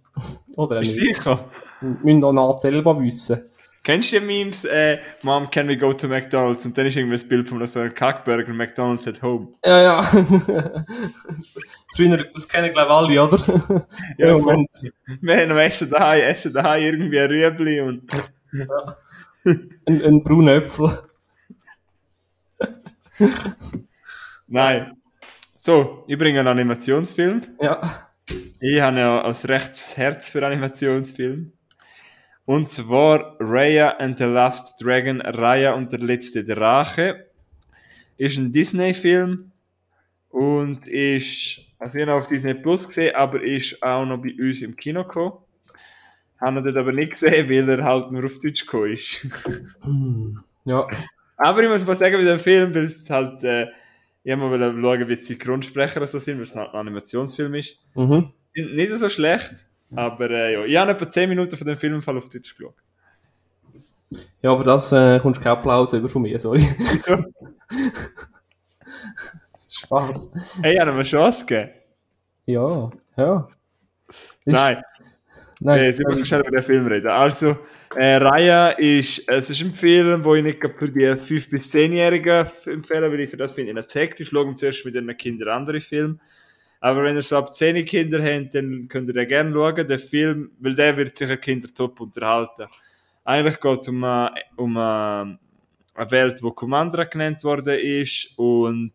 [0.56, 1.16] Oder bist nicht?
[1.16, 1.48] sicher?
[1.80, 3.52] Wir müssen auch selber wissen.
[3.88, 6.65] Kennst du die Memes, äh, Mom, can we go to McDonalds?
[6.65, 9.54] Und dann ist irgendwie das Bild von so einem Kackburger, McDonalds at home.
[9.63, 10.02] Ja, ja.
[11.95, 13.88] Früher, das kennen glaube alle, oder?
[14.17, 14.38] Ja, Ja.
[14.38, 14.69] Moment.
[15.21, 18.12] Wir haben noch Essen daheim, Essen daheim irgendwie ein Rüebli und
[19.86, 20.89] Ein, ein brauner Äpfel.
[24.47, 24.97] Nein.
[25.58, 27.41] So, ich bringe einen Animationsfilm.
[27.62, 27.80] Ja.
[28.60, 31.54] Ich habe ja als rechtes Herz für Animationsfilm.
[32.48, 37.26] Und zwar Raya and the Last Dragon, Raya und der letzte Drache.
[38.16, 39.52] Ist ein Disney-Film
[40.30, 44.62] und ist, also ich habe auf Disney Plus gesehen, aber ist auch noch bei uns
[44.62, 45.34] im Kino gekommen.
[46.40, 49.28] Habe ihn dort aber nicht gesehen, weil er halt nur auf Deutsch gekommen ist.
[49.82, 50.40] Hm.
[50.64, 50.88] Ja.
[51.36, 53.68] Aber ich muss mal sagen, bei dem Film, weil es halt, äh,
[54.24, 57.78] ich mal schauen, wie die Synchronsprecher so sind, weil es halt ein Animationsfilm ist.
[57.94, 58.32] Mhm.
[58.56, 61.95] Sind nicht so schlecht, aber äh, ja, ich habe etwa 10 Minuten von dem Film
[61.95, 62.76] auf Deutsch geschaut.
[64.41, 66.62] Ja, aber das äh, kommst du keinen Applaus über von mir, sorry.
[69.69, 70.32] Spaß.
[70.62, 71.71] Hey, ich habe ihm eine Chance gegeben.
[72.45, 73.47] Ja, ja.
[74.45, 74.82] Ist- Nein,
[75.60, 77.08] Nein, jetzt müssen wir schnell über den Film reden.
[77.08, 77.58] Also,
[77.95, 82.41] äh, Raya ist, es ist ein Film, wo ich nicht für die 5- bis 10-Jährigen
[82.45, 85.82] f- empfehle, weil ich für das finde, ich hektisch schaue zuerst mit den Kindern andere
[85.82, 86.19] Filme.
[86.80, 90.00] Aber wenn ihr so ab 10 Kinder habt, dann könnt ihr den gerne schauen, den
[90.00, 92.68] Film, weil der wird sicher Kinder top unterhalten.
[93.24, 95.40] Eigentlich geht es um, eine, um eine,
[95.96, 98.94] eine Welt, wo Commandra genannt worden ist und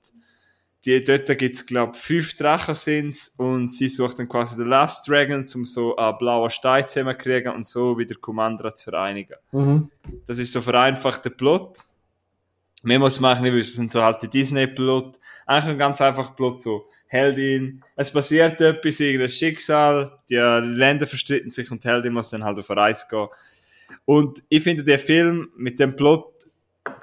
[0.84, 4.66] die, dort gibt es, glaube ich, fünf Drachen sind's und sie sucht dann quasi den
[4.66, 9.36] Last Dragon, um so einen blauen Stein zusammenzukriegen und so wieder Commandra zu vereinigen.
[9.52, 9.90] Mhm.
[10.26, 11.84] Das ist so vereinfachter Plot.
[12.82, 15.20] Mehr muss man eigentlich nicht wissen, das sind so halt die Disney-Plot.
[15.46, 21.50] Eigentlich ein ganz einfacher Plot, so Heldin, es passiert etwas, irgendein Schicksal, die Länder verstritten
[21.50, 23.28] sich und Heldin muss dann halt auf Reise gehen.
[24.06, 26.32] Und ich finde, der Film mit dem Plot,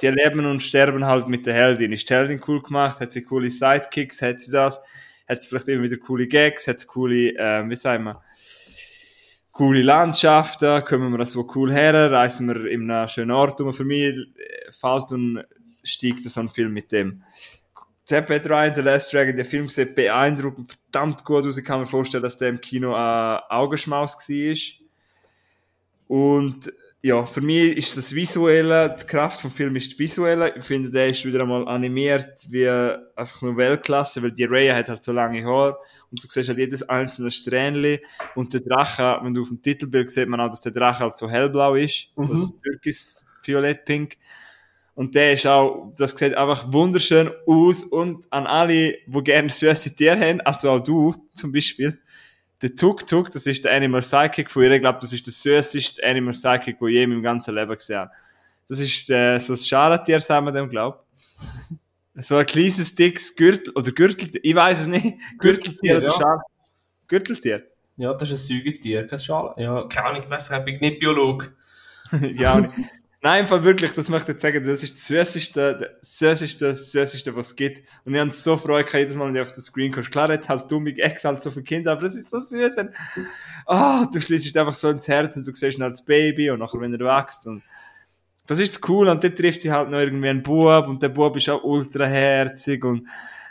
[0.01, 1.93] die leben und sterben halt mit der Heldin.
[1.93, 2.99] Ist die Heldin cool gemacht?
[2.99, 4.21] Hat sie coole Sidekicks?
[4.23, 4.83] Hat sie das?
[5.27, 6.67] Hat sie vielleicht immer wieder coole Gags?
[6.67, 8.23] Hat sie coole, äh, wie sagen wir,
[9.51, 10.83] coole Landschaften?
[10.85, 12.11] Kommen wir das so cool her?
[12.11, 13.71] Reisen wir in einem schönen Ort um?
[13.73, 15.45] Für mich äh, fällt und
[15.83, 17.23] steigt so ein Film mit dem.
[18.09, 21.57] Zepp Ryan, The Last Dragon, der Film sieht beeindruckend, verdammt gut aus.
[21.57, 24.55] Ich kann mir vorstellen, dass der im Kino ein Augenschmaus war.
[26.07, 30.55] Und ja, für mich ist das Visuelle, die Kraft vom Film ist das Visuelle.
[30.57, 34.89] Ich finde, der ist wieder einmal animiert wie einfach nur Weltklasse, weil die Raya hat
[34.89, 35.77] halt so lange Haare
[36.09, 37.99] und du siehst halt jedes einzelne Strähnchen
[38.33, 41.15] und der Drache, wenn du auf dem Titelbild sieht man auch, dass der Drache halt
[41.15, 42.31] so hellblau ist, Mhm.
[42.31, 44.17] also türkis, violett, pink.
[44.99, 49.95] Und der ist auch, das sieht einfach wunderschön aus und an alle, die gerne süße
[49.95, 51.97] Tiere haben, also auch du zum Beispiel,
[52.61, 54.71] der Tuk Tuk, das ist der Animal Psychic von ihr.
[54.71, 57.73] Ich glaube, das ist der süßeste Animal Psychic, den ich je in meinem ganzen Leben
[57.73, 58.11] gesehen habe.
[58.67, 60.99] Das ist äh, so ein Schalentier, sagen wir dem, glaube
[62.15, 65.15] So ein kleines, dickes Gürtel, oder Gürteltier, ich weiß es nicht.
[65.37, 66.11] Gürteltier oder ja.
[66.11, 66.41] Schal
[67.07, 67.63] Gürteltier?
[67.95, 69.53] Ja, das ist ein Säugetier, kein Schal.
[69.55, 71.53] Ja, keine Ahnung, ich weiss, ich bin nicht Biologe.
[72.35, 72.73] ja, auch nicht.
[73.21, 77.35] Nein, Fall wirklich, das möchte ich sagen, das ist das Süßeste, das Süßeste, das Süßeste,
[77.35, 77.83] was es gibt.
[78.05, 80.09] Und ich habe so Freude gehabt, jedes Mal, wenn ich auf den Screen kommst.
[80.11, 82.77] Klar, hat halt dumme Ex halt so für Kinder, aber das ist so süß.
[82.77, 82.91] Und,
[83.65, 86.79] ah, du schließt einfach so ins Herz und du siehst ihn als Baby und nachher,
[86.79, 87.45] wenn er wächst.
[87.45, 87.61] Und
[88.47, 89.09] das ist cool.
[89.09, 92.05] Und dann trifft sie halt noch irgendwie einen Bub und der Bub ist auch ultra
[92.05, 93.05] herzig und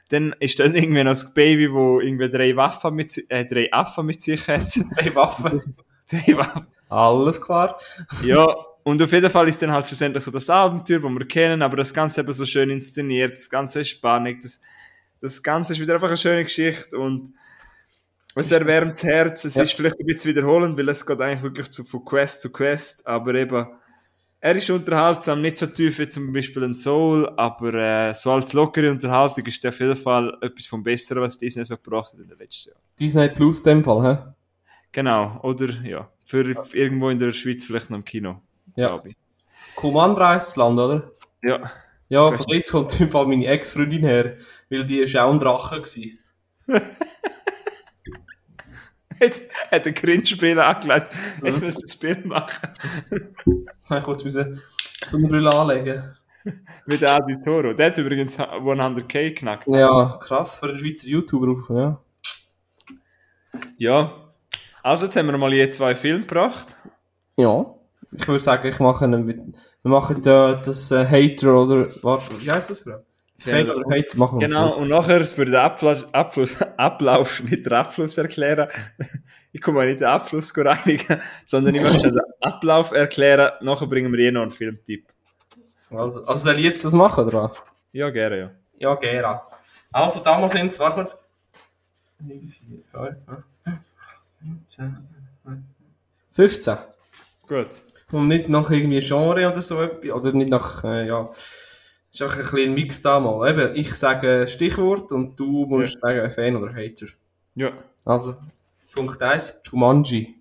[0.08, 4.06] dann ist dann irgendwie noch das Baby, wo irgendwie drei Waffen mit, äh, drei Affen
[4.06, 4.66] mit sich hat.
[4.96, 5.60] Drei Waffen.
[6.10, 6.66] drei Waffen.
[6.88, 7.78] Alles klar.
[8.24, 8.56] Ja,
[8.88, 11.76] und auf jeden Fall ist dann halt schlussendlich so das Abenteuer, das wir kennen, aber
[11.76, 14.60] das Ganze eben so schön inszeniert, das Ganze ist spannend, das,
[15.20, 17.32] das Ganze ist wieder einfach eine schöne Geschichte und
[18.34, 19.62] es erwärmt das Herz, es Ja.
[19.64, 23.06] ist vielleicht ein bisschen wiederholend, weil es geht eigentlich wirklich zu, von Quest zu Quest,
[23.06, 23.66] aber eben,
[24.40, 28.52] er ist unterhaltsam, nicht so tief wie zum Beispiel ein Soul, aber äh, so als
[28.52, 32.20] lockere Unterhaltung ist der auf jeden Fall etwas vom Besseren, was Disney so gebracht hat
[32.20, 32.80] in den letzten Jahren.
[32.98, 34.18] Disney Plus in dem Fall, hä?
[34.92, 38.40] Genau, oder ja, für irgendwo in der Schweiz vielleicht noch im Kino.
[38.78, 38.88] Ja.
[38.88, 39.16] glaub ich.
[40.20, 41.10] Das Land, oder?
[41.42, 41.70] Ja,
[42.08, 44.36] Ja, von dort kommt im Fall meine Ex-Freundin her,
[44.70, 46.18] weil die ist auch ein Drache gewesen.
[49.20, 51.10] Jetzt hat ein Cringe-Spiel angelegt.
[51.42, 52.68] Jetzt müsst ihr das Bild machen.
[53.90, 54.60] Ich wollte müssen
[55.02, 56.14] so eine Brille anlegen.
[56.86, 57.72] Mit der Adi Toro.
[57.72, 59.66] Der hat übrigens 100k knackt.
[59.66, 61.98] Ja, krass, für einen Schweizer YouTuber, ja.
[63.78, 64.12] Ja.
[64.82, 66.76] Also, jetzt haben wir mal je zwei Filme gebracht.
[67.38, 67.77] Ja.
[68.12, 69.38] Ich würde sagen, ich mache einen mit,
[69.82, 73.04] wir machen da das äh, Hater oder, warte, wie heißt das, Bro?
[73.38, 74.48] Fan oder Hater machen wir.
[74.48, 78.68] Genau, und nachher für den Abfluss, Abfluss, Ablauf, nicht den Abfluss erklären.
[79.52, 83.52] Ich komme nicht den Abfluss reinigen, sondern ich möchte den Ablauf erklären.
[83.60, 85.06] Nachher bringen wir eh noch einen Filmtipp.
[85.90, 87.54] Also, also soll ich jetzt das machen, oder?
[87.92, 88.50] Ja, gerne, ja.
[88.78, 89.46] Ja, Gera.
[89.92, 91.18] Also, damals sind es, warte kurz.
[96.32, 96.78] 15.
[97.48, 97.68] Gut.
[98.10, 101.28] Und nicht nach irgendwie Genre oder so etwas, oder nicht nach, äh, ja.
[101.30, 103.50] Es ist auch ein bisschen Mix da mal.
[103.50, 107.06] Eben, ich sage Stichwort und du musst sagen Fan oder Hater.
[107.54, 107.72] Ja.
[108.04, 108.36] Also,
[108.94, 110.34] Punkt 1, Jumanji.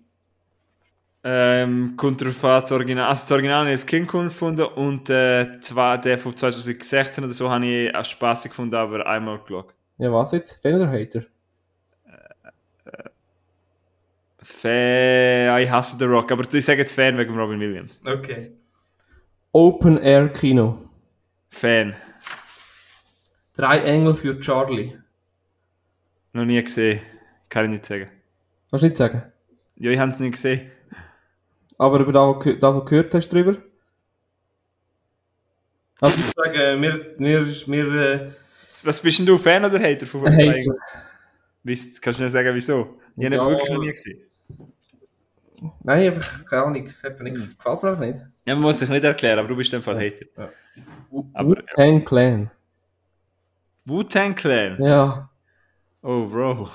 [1.22, 3.08] Ähm, kommt an, das Original.
[3.08, 7.34] Also, das Original habe ich als Kind gefunden und äh, zwar der von 2016 oder
[7.34, 9.74] so habe ich auch spaßig gefunden, aber einmal geschaut.
[9.98, 10.62] Ja, was jetzt?
[10.62, 11.24] Fan oder Hater?
[14.40, 18.00] Fan, ich hasse The Rock, aber ich sage jetzt Fan wegen Robin Williams.
[18.06, 18.52] Okay.
[19.52, 20.78] Open Air Kino.
[21.50, 21.94] Fan.
[23.56, 24.96] Drei Engel für Charlie.
[26.32, 27.00] Noch nie gesehen.
[27.48, 28.08] Kann ich nicht sagen.
[28.70, 29.32] Kannst du nicht sagen?
[29.76, 30.70] Ja, ich habe es nicht gesehen.
[31.78, 33.58] Aber über davon, davon gehört hast du drüber?
[36.00, 38.30] Also ich sage, wir, wir, wir, äh,
[38.84, 40.74] Was bist denn du, Fan oder Hater von Hater.
[41.64, 43.00] Weißt, kannst du mir sagen, wieso?
[43.16, 43.48] Ich habe Ja.
[43.48, 44.22] wirklich noch nie gesehen.
[45.82, 48.18] Nein, einfach, keine Ahnung, hat mir nicht, gefällt mir auch nicht.
[48.46, 50.50] Ja, man muss sich nicht erklären, aber du bist in dem Fall Hater.
[51.34, 52.50] Aber- Wu-Tang Clan.
[53.84, 54.76] Wu-Tang Clan.
[54.82, 55.30] Ja.
[56.02, 56.70] Oh, Bro.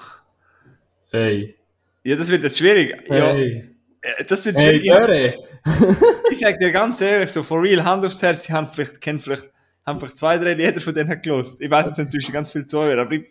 [1.12, 1.56] Hey.
[2.04, 2.96] Ja, das wird jetzt schwierig.
[3.08, 3.69] Ja, Hey.
[4.02, 4.89] äh, das wird Hey, schwierig.
[4.89, 5.34] Göre.
[6.32, 9.22] ich sag dir ganz ehrlich, so for real, Hand aufs Herz, ich haben vielleicht, kennt
[9.22, 9.50] vielleicht,
[9.86, 11.62] haben vielleicht zwei, drei Lieder von denen gelost.
[11.62, 13.28] Ich weiß jetzt natürlich ganz viel Zuhörer, aber ich,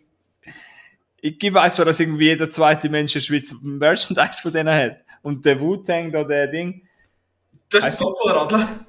[1.20, 4.96] ich weiß zwar, dass irgendwie jeder zweite Mensch in der Schweiz Merchandise von denen hat.
[5.22, 6.82] Und der Wu-Tang da, der Ding.
[7.70, 8.86] Das ist ein Doppelradler.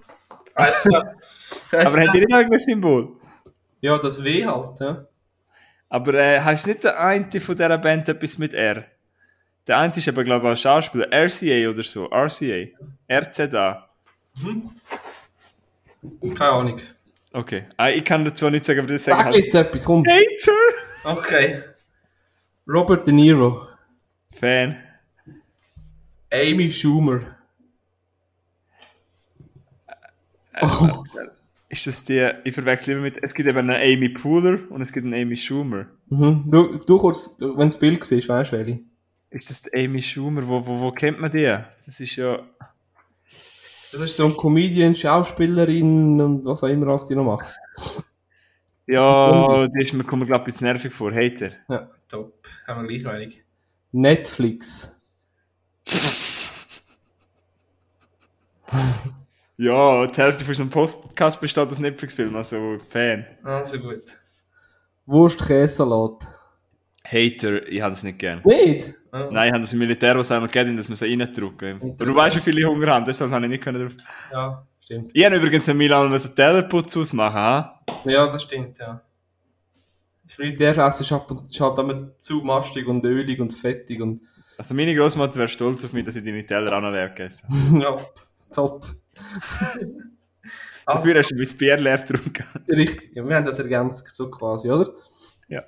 [0.56, 3.15] Aber hat ihr nicht irgendein Symbol?
[3.82, 5.06] Ja, das W halt, ja.
[5.89, 8.86] Aber äh, heißt nicht der eine von dieser Band etwas mit R?
[9.67, 11.08] Der eine ist aber, glaube ich, auch Schauspieler.
[11.12, 12.10] RCA oder so.
[12.10, 12.67] RCA.
[13.10, 13.89] RZA.
[16.36, 16.82] Keine Ahnung.
[17.32, 17.65] Okay.
[17.78, 20.04] Ah, ich kann dazu nicht sagen, aber das sagen Sag halt jetzt etwas, komm.
[20.06, 20.52] Hater.
[21.04, 21.63] Okay.
[22.67, 23.67] Robert De Niro.
[24.32, 24.78] Fan.
[26.34, 27.22] Amy Schumer.
[30.62, 31.04] Oh,
[31.69, 34.91] Ist das die, ich verwechsel immer mit, es gibt eben eine Amy Pooler und es
[34.91, 35.88] gibt eine Amy Schumer.
[36.10, 36.43] mhm.
[36.46, 38.80] du, du kurz, wenn du das Bild siehst, weißt du welche?
[39.32, 40.48] Ist das die Amy Schumer?
[40.48, 41.58] Wo, wo, wo kennt man die?
[41.86, 42.39] Das ist ja,
[43.91, 47.48] Das ist so eine Comedian, Schauspielerin und was auch immer, was die noch macht.
[48.86, 51.12] ja, die ist mir, kommt mir, glaube ich, ein bisschen nervig vor.
[51.12, 51.52] Hater.
[51.67, 52.48] Ja, top.
[52.67, 53.43] Haben wir gleich wenig.
[53.91, 54.92] Netflix.
[59.58, 63.26] Ja, die Hälfte von unserem Podcast besteht aus Netflix-Film, also Fan.
[63.43, 64.17] Also gut.
[65.06, 66.26] Wurst-Käsesalat.
[67.06, 68.41] Hater, ich habe es nicht gern.
[68.43, 68.93] Nicht?
[69.12, 71.80] Nein, ich habe das im Militär, was einmal gegeben, dass man sie reindrücken.
[71.82, 73.93] Aber du weißt, wie viele Hunger habe, deshalb habe ich nicht können drauf.
[74.32, 75.12] Ja, stimmt.
[75.13, 77.80] Ich habe übrigens in Milan einen Tellerputz ausmachen, ha?
[78.06, 79.02] Ja, das stimmt, ja.
[80.26, 84.22] Das Militärfest ist, ab und, ist halt immer zu mastig und ölig und fettig und
[84.63, 87.45] Also meine Großmutter wäre stolz auf mich, dass ich deine Teller auch noch leer gegessen
[87.82, 87.97] ja,
[88.56, 88.86] top.
[90.86, 92.45] also, Dafür hast du mein Bier leer getrunken.
[92.69, 94.93] richtig, wir haben das ergänzt so quasi, oder?
[95.49, 95.65] Ja.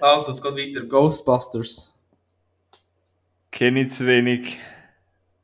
[0.00, 0.86] Also, es geht weiter.
[0.86, 1.94] Ghostbusters.
[3.50, 4.58] Kenne ich zu wenig.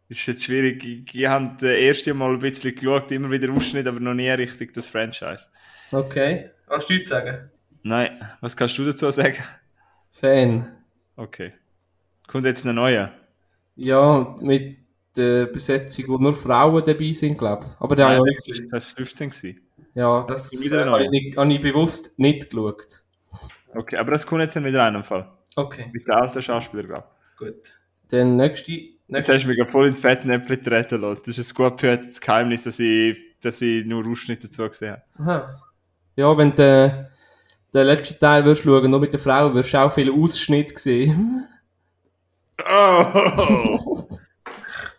[0.08, 0.82] Ist jetzt schwierig.
[0.82, 4.30] Ich, ich habe das erste Mal ein bisschen geschaut, immer wieder Ausschnitt, aber noch nie
[4.30, 5.48] richtig das Franchise.
[5.92, 6.52] Okay.
[6.66, 7.50] Kannst du nichts sagen?
[7.82, 9.36] Nein, was kannst du dazu sagen?
[10.10, 10.74] Fan.
[11.16, 11.52] Okay.
[12.28, 13.10] Kommt jetzt eine neue?
[13.74, 14.76] Ja, mit
[15.16, 17.80] der Besetzung, wo nur Frauen dabei sind, glaube ich.
[17.80, 18.68] Aber der Nein, habe ich das war gesehen.
[18.68, 19.60] 2015 gewesen.
[19.94, 23.02] Ja, das äh, habe ich, nicht, habe ich bewusst nicht geschaut.
[23.74, 25.28] Okay, aber das kommt jetzt dann wieder in einem Fall.
[25.56, 27.04] Okay, Mit der alten Schauspieler, glaube
[27.38, 27.72] gut.
[28.10, 28.72] Dann nächste
[29.10, 31.22] Jetzt hast du mich voll in die Fettnäpfel treten lassen.
[31.24, 35.30] Das ist ein gut gehörtes Geheimnis, dass ich, dass ich nur Ausschnitte dazu gesehen habe.
[35.30, 35.62] Aha.
[36.14, 37.08] Ja, wenn du
[37.72, 41.46] den letzten Teil würdest schauen, nur mit der Frau, wirst du auch viele Ausschnitte sehen.
[42.64, 44.08] Oh!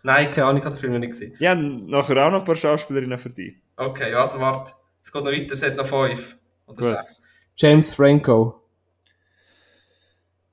[0.02, 1.34] Nein, keine Ahnung, ich habe den Film noch nicht gesehen.
[1.38, 3.56] ich habe nachher auch noch ein paar Schauspielerinnen für dich.
[3.76, 4.72] Okay, also warte.
[5.02, 6.38] Es geht noch weiter, es hat noch fünf.
[6.66, 6.86] Oder Gut.
[6.86, 7.22] sechs.
[7.56, 8.62] James Franco.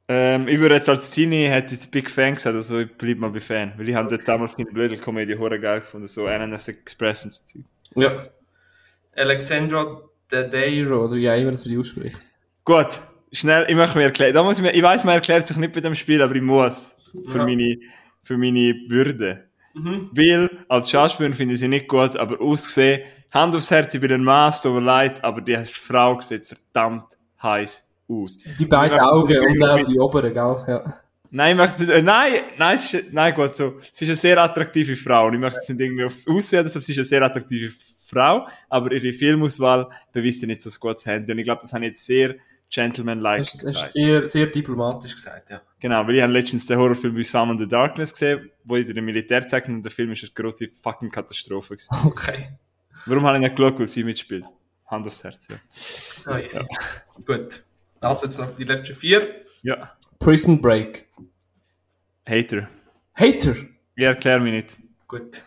[0.09, 3.29] Ähm, ich würde jetzt als Teenie hätte jetzt Big Fan gesagt, also ich bleib mal
[3.29, 3.73] bei Fan.
[3.77, 7.33] Weil ich habe dort damals in der Blödel-Komödie hure geil gefunden, so NNS Express und
[7.33, 7.63] so Zeug.
[7.95, 8.27] Ja.
[9.15, 12.19] Alexandra Daddairo, oder wie auch immer das für die ausspricht.
[12.63, 12.99] Gut,
[13.31, 14.33] schnell, ich möchte mir erklären.
[14.33, 16.41] Da muss ich, mir, ich weiß, man erklärt sich nicht bei dem Spiel, aber ich
[16.41, 16.95] muss.
[17.27, 17.45] Für, Ja.
[17.45, 17.77] meine,
[18.23, 19.45] für meine Würde.
[19.73, 20.09] Mhm.
[20.13, 24.11] Weil, als Schauspieler finde ich sie nicht gut, aber ausgesehen, Hand aufs Herz, ich bin
[24.11, 28.39] ein Maß, tut mir leid, aber die Frau sieht verdammt heiß aus.
[28.59, 30.63] Die beiden Augen und auch die oberen, gell?
[30.67, 31.01] Ja.
[31.29, 33.75] Nein, ich möchte nicht, äh, nein, nein, es ist, nein, gut, so.
[33.91, 36.79] Sie ist eine sehr attraktive Frau und ich möchte jetzt nicht irgendwie aufs Aussehen, so,
[36.79, 37.69] sie ist eine sehr attraktive
[38.05, 41.73] Frau, aber ihre Filmauswahl beweist sie nicht so ein gutes Handy und ich glaube, das
[41.73, 42.35] habe ich jetzt sehr
[42.69, 43.85] gentleman-like Das das gesagt.
[43.87, 45.61] ist sehr, sehr diplomatisch gesagt, ja.
[45.79, 49.03] Genau, weil ich habe letztens den Horrorfilm wie Summon the Darkness gesehen, wo ich den
[49.05, 51.95] Militär zeigte und der Film ist eine grosse fucking Katastrophe gewesen.
[52.05, 52.49] Okay.
[53.05, 54.45] Warum habe ich nicht geschaut, weil sie mitspielt?
[54.87, 55.55] Hand aufs Herz, ja.
[56.25, 56.59] Ah, easy.
[57.25, 57.63] Gut.
[58.01, 59.45] Also jetzt noch die letzten vier.
[59.61, 61.07] Ja, Prison Break.
[62.27, 62.67] Hater.
[63.13, 63.55] Hater.
[63.95, 64.77] Ich erkläre mich nicht.
[65.07, 65.41] Gut.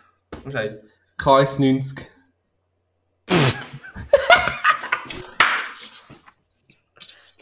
[0.45, 0.79] Right.
[1.19, 2.01] KS90.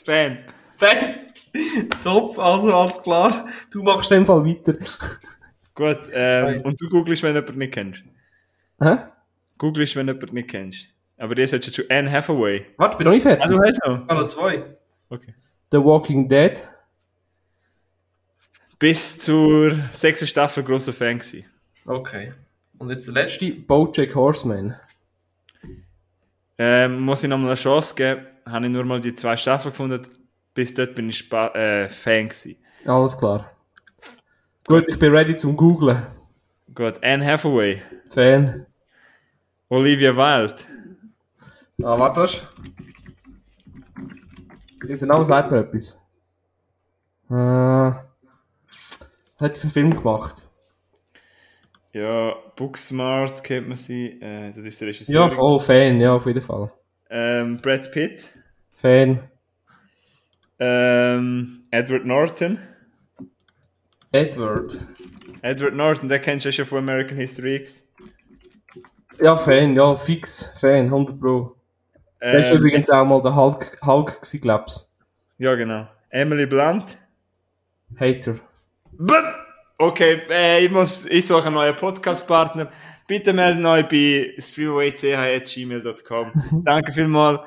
[0.10, 0.40] Fan.
[0.76, 1.16] Fan.
[2.04, 3.48] Top, also alles klar.
[3.72, 4.74] Du machst dem Fall weiter.
[5.76, 8.04] Gut, ähm, und du googelst, wenn du jemanden nicht kennst.
[8.82, 8.98] Hä?
[9.60, 10.88] Googlest, wenn du jemanden nicht kennst.
[11.20, 12.66] Aber das hättest du schon Anne Hathaway.
[12.78, 13.46] Warte, bin noch nicht fertig.
[13.46, 14.08] Ah, du hast noch?
[14.08, 14.78] Noch zwei.
[15.10, 15.36] Okay.
[15.72, 16.60] The Walking Dead.
[18.80, 21.46] Bis zur sechsten Staffel grosser Fan gewesen.
[21.86, 22.34] Okay.
[22.80, 23.52] Und jetzt der letzte.
[23.52, 24.76] Bojack Horseman.
[26.58, 30.08] Ähm, muss ich nochmal eine Chance geben, habe ich nur mal die zwei Staffeln gefunden.
[30.54, 32.58] Bis dort bin ich Spa äh, Fan gewesen.
[32.86, 33.52] Alles klar.
[34.68, 36.06] Gut, ich bin ready zum Googlen.
[36.74, 37.82] Gut, Anne Hathaway.
[38.12, 38.66] Fan.
[39.70, 40.56] Olivia Wilde.
[41.84, 42.42] Ah, warte.
[44.84, 46.00] Der Name sagt mir etwas.
[47.30, 48.10] Äh,
[49.44, 50.42] hat die einen Film gemacht?
[51.94, 54.20] Ja, Booksmart kennt man sie.
[54.22, 55.16] Äh, das ist der Regisseur.
[55.16, 56.72] Ja, voll Fan, ja, auf jeden Fall.
[57.10, 58.30] Ähm, Brad Pitt.
[58.82, 59.20] Fan.
[60.60, 62.60] Ähm, Edward Norton.
[64.12, 64.78] Edward.
[65.42, 67.88] Edward Norton, den kennst du schon von American History X.
[69.22, 70.52] Ja, Fan, ja, fix.
[70.60, 71.56] Fan, 100 Pro.
[72.22, 74.94] Der ist Ähm, übrigens auch mal der Hulk, Hulk gewesen, glaub's.
[75.38, 75.88] ja, genau.
[76.10, 76.98] Emily Blunt.
[78.00, 78.36] Hater.
[78.92, 79.24] But,
[79.78, 82.70] okay, äh, ich, muss, ich suche einen neuen Podcast-Partner.
[83.10, 86.32] Bitte melden euch bei streamawaych.gmail.com.
[86.64, 87.40] Danke vielmals.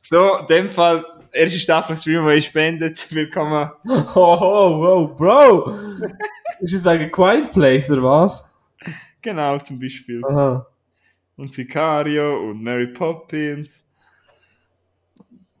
[0.00, 3.10] So, in dem Fall, erste Staffel Streamaway spendet.
[3.14, 3.70] Willkommen.
[3.88, 5.74] Oh, oh, oh, Bro!
[6.60, 8.44] ist es like a quiet place, oder was?
[9.22, 10.20] Genau, zum Beispiel.
[10.22, 10.66] Aha.
[11.38, 13.86] Und Sicario und Mary Poppins.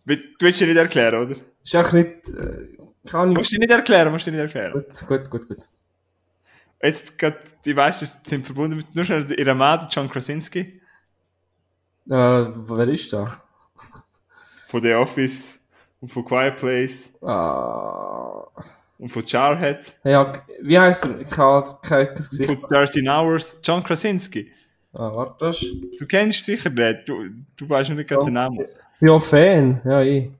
[0.04, 1.40] Du willst dir nicht erklären, oder?
[1.62, 2.68] Ist auch nicht, äh,
[3.08, 3.38] kann ich...
[3.38, 4.74] Musst du dir nicht erklären, musst du dir nicht erklären.
[4.74, 5.68] Gut, gut, gut, gut.
[6.84, 10.80] Jetzt grad, ich weiss, es sind verbunden mit nur schnell ihrer Mann, John Krasinski,
[12.08, 13.40] Äh, wer ist da?
[14.68, 15.58] von The Office
[16.00, 18.44] und von Quiet Place Ah,
[18.98, 21.20] und von Jarhead ja, wie heißt er?
[21.20, 22.50] Ich habe kein und Gesicht.
[22.60, 23.60] von 13 Hours.
[23.62, 24.52] John Krasinski.
[24.92, 25.36] Ah, warte.
[25.46, 25.64] das-
[25.98, 27.24] Du kennst sicher nicht, du,
[27.56, 28.64] du weißt noch nicht gerade den Namen.
[29.00, 29.80] Ja, Fan.
[29.84, 30.30] Ja, ich.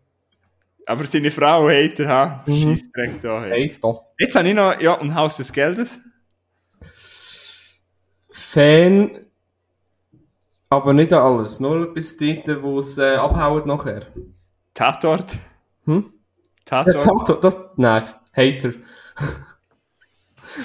[0.86, 2.44] Aber seine Frau Hater, ha?
[2.46, 2.76] Mhm.
[2.76, 3.42] Scheiß direkt da.
[3.44, 3.70] Hey.
[3.82, 4.00] Hater.
[4.18, 6.00] Jetzt habe ich noch, ja, und Haus des Geldes.
[8.34, 9.26] Fan.
[10.68, 11.60] Aber nicht alles.
[11.60, 14.06] Nur bis dort, wo es äh, abhaut nachher.
[14.74, 15.38] Tatort.
[15.84, 16.12] Hm?
[16.68, 17.04] Ja, Tatort.
[17.04, 18.72] Tatort, das, nein, Hater.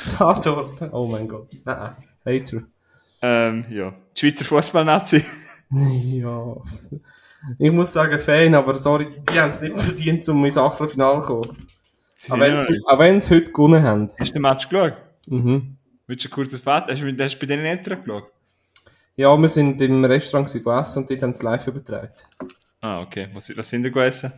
[0.18, 1.50] Tatort, oh mein Gott.
[1.64, 1.96] Nein,
[2.26, 2.64] Hater.
[3.22, 3.94] Ähm, ja.
[4.16, 5.24] Die Schweizer Fußballnazi.
[5.72, 6.56] Ja.
[7.60, 11.28] Ich muss sagen Fan, aber sorry, die haben es nicht verdient, um ins Achtelfinale zu
[11.28, 11.58] kommen.
[12.30, 14.10] Auch wenn sie heute gewonnen haben.
[14.20, 14.98] Hast du den Match geschaut?
[15.28, 15.78] Mhm.
[16.10, 16.90] Willst du ein kurzes Fazit?
[16.90, 18.32] Hast du, hast du bei deinen Eltern geschaut?
[19.16, 22.12] Ja, wir sind im Restaurant gegessen und dort haben sie live übertragen.
[22.82, 23.30] Ah, okay.
[23.32, 24.34] Was, was sind ihr gegessen?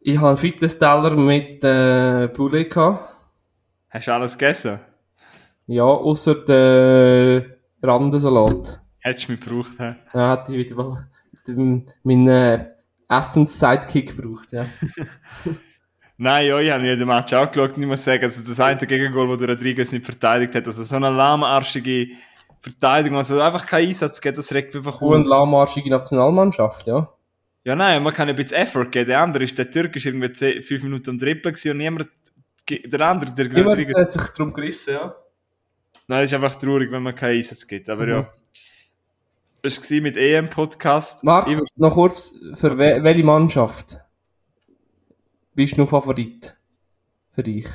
[0.00, 3.14] Ich habe einen Fitnessteller mit äh, Poulet gehabt.
[3.90, 4.80] Hast du alles gegessen?
[5.68, 7.44] Ja, außer der
[7.80, 8.80] Randensalat.
[8.98, 9.94] Hättest du mich gebraucht, hä?
[10.12, 11.08] Da hätte ich wieder mal
[11.46, 12.66] den- meinen äh,
[13.08, 14.66] Essens-Sidekick gebraucht, ja.
[16.22, 18.60] Nein, ja, ich habe ja den Match auch geschaut und ich muss sagen, also das
[18.60, 22.08] eine Gegengol, wo der Rodriguez nicht verteidigt hat, also so eine lahmarschige
[22.60, 27.10] Verteidigung, also einfach keinen Einsatz geht, das regt einfach Und lahmarschige Nationalmannschaft, ja.
[27.64, 29.06] Ja, nein, man kann ein bisschen Effort geben.
[29.08, 32.08] Der andere ist, der Türk ist irgendwie 10, 5 Minuten am gewesen und niemand,
[32.68, 35.14] der andere, der Niemand Rodriguez, hat sich darum gerissen, ja.
[36.06, 38.10] nein, ist einfach traurig, wenn man keinen Einsatz gibt, aber Mhm.
[38.12, 38.28] ja.
[39.62, 41.24] Das war mit EM-Podcast.
[41.24, 43.96] Mart, Ich- noch kurz, für we welche Mannschaft
[45.54, 46.56] bist du noch Favorit?
[47.30, 47.66] Für dich.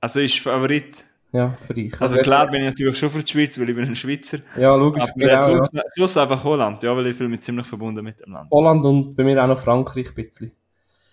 [0.00, 1.04] Also ist Favorit.
[1.32, 2.00] Ja, für dich.
[2.00, 4.38] Also klar bin ich natürlich schon für die Schweiz, weil ich bin ein Schweizer.
[4.56, 5.02] Ja, logisch.
[5.02, 5.64] Aber bei mir ja, auch, ja.
[5.64, 8.50] sonst, sonst einfach Holland, ja, weil ich fühle mich ziemlich verbunden mit dem Land.
[8.50, 10.52] Holland und bei mir auch noch Frankreich ein bisschen.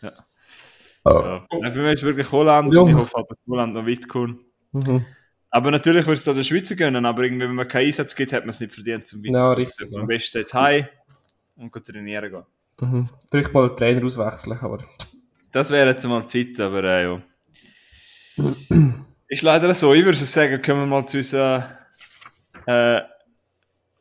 [0.02, 0.12] Ja.
[1.06, 1.46] Ja.
[1.50, 2.82] Für mich ist wirklich Holland Ja.
[2.82, 4.40] und ich hoffe halt, dass Holland noch weit kommt.
[4.72, 5.06] Mhm.
[5.50, 8.32] Aber natürlich würde es da der Schweizer gönnen, aber irgendwie, wenn man keinen Einsatz gibt,
[8.34, 9.56] hat man es nicht verdient zum Ja, Weiterkommen.
[9.58, 10.02] richtig, Also, ja.
[10.02, 10.88] Am besten jetzt heim
[11.58, 12.44] und trainieren gehen.
[12.80, 13.10] Mhm.
[13.30, 14.80] Vielleicht mal den Trainer auswechseln, aber.
[15.54, 17.22] Das wäre jetzt mal Zeit, aber äh, ja.
[19.28, 19.94] Ist leider so.
[19.94, 21.78] Ich würde sagen, kommen wir mal zu unserer.
[22.66, 23.02] Äh,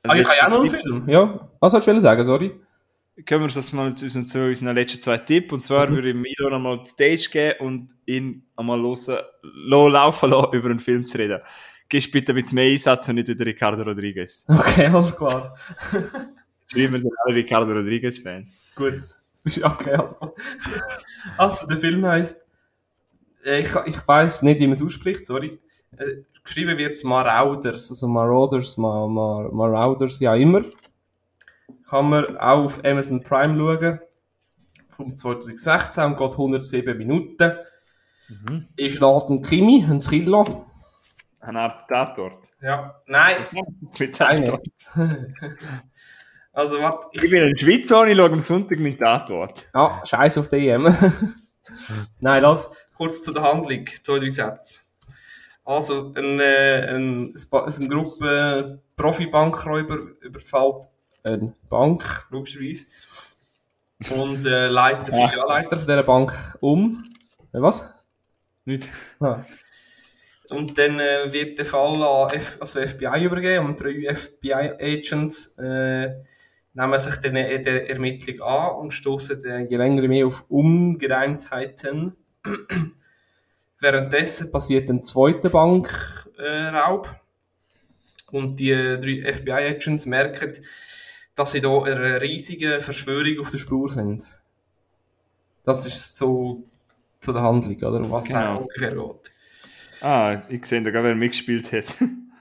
[0.04, 1.08] Ah, ich habe ja auch noch einen Film.
[1.08, 2.50] Ja, was sollst du sagen, sorry?
[3.24, 5.52] Können wir das mal zu unseren, zu unseren letzten zwei Tipps.
[5.52, 5.94] Und zwar Mhm.
[5.94, 9.18] würde ich Milo nochmal die Stage geben und ihn einmal hören,
[9.92, 11.40] laufen lassen, über einen Film zu reden.
[11.88, 14.44] Gibst bitte ein bisschen mehr Einsatz und nicht wieder Ricardo Rodriguez.
[14.48, 15.54] Okay, alles klar.
[16.66, 18.56] Schreiben wir sind alle Ricardo Rodriguez-Fans.
[18.74, 19.02] Gut.
[19.62, 20.34] Okay, klar.
[21.36, 22.46] Also, der Film heisst,
[23.44, 25.58] äh, ich, ich weiß nicht, wie man es ausspricht, sorry.
[25.96, 30.62] Äh, geschrieben wird es Marauders, also Marauders, Mar, Mar, Marauders, ja immer.
[31.88, 34.00] Kann man auch auf Amazon Prime schauen.
[34.88, 37.52] Vom 2016 und geht 107 Minuten.
[38.28, 38.68] Mhm.
[38.76, 40.66] Ist laut ein Krimi, ein Thriller.
[41.40, 42.38] Eine Art Tatort.
[42.60, 43.02] Ja.
[43.06, 43.42] Nein,
[44.12, 44.44] Keine.
[44.44, 44.66] Tatort?
[46.52, 49.68] also warte, ich Ich bin in der Schweiz und ich schaue am Sonntag mit Tatort.
[49.72, 50.84] Ah, scheiß auf die EM.
[52.20, 54.80] Nein, lass kurz zu der Handlung, zwei, drei Sätze.
[55.64, 60.88] Also, ein, äh, ein, es eine Gruppe Profi-Bankräuber überfällt
[61.24, 62.86] eine Bank, logischerweise.
[64.10, 65.28] Und äh, leitet den.
[65.28, 67.04] Filialleiter von dieser Bank um.
[67.52, 67.94] Äh, Was?
[68.64, 68.88] Nicht?
[69.20, 69.44] Ah.
[70.50, 76.10] Und dann äh, wird der Fall an F also FBI übergeben und drei FBI-Agents äh,
[76.74, 82.16] nehmen sich dann der Ermittlung an und stoßen äh, je länger mehr auf Ungereimtheiten.
[83.80, 90.52] Währenddessen passiert ein zweiter Bankraub äh, und die äh, drei FBI-Agents merken,
[91.34, 94.24] dass sie da einer riesigen Verschwörung auf der Spur sind.
[95.64, 96.64] Das ist so
[97.20, 98.10] zu der Handlung, oder?
[98.10, 98.60] Was es Genau.
[98.62, 99.32] ungefähr geht.
[100.00, 101.94] Ah, ich sehe da gar, wer mitgespielt hat.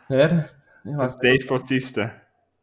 [0.08, 0.50] Wer?
[0.84, 1.20] Ich weiß.
[1.20, 2.12] Dave Bautista.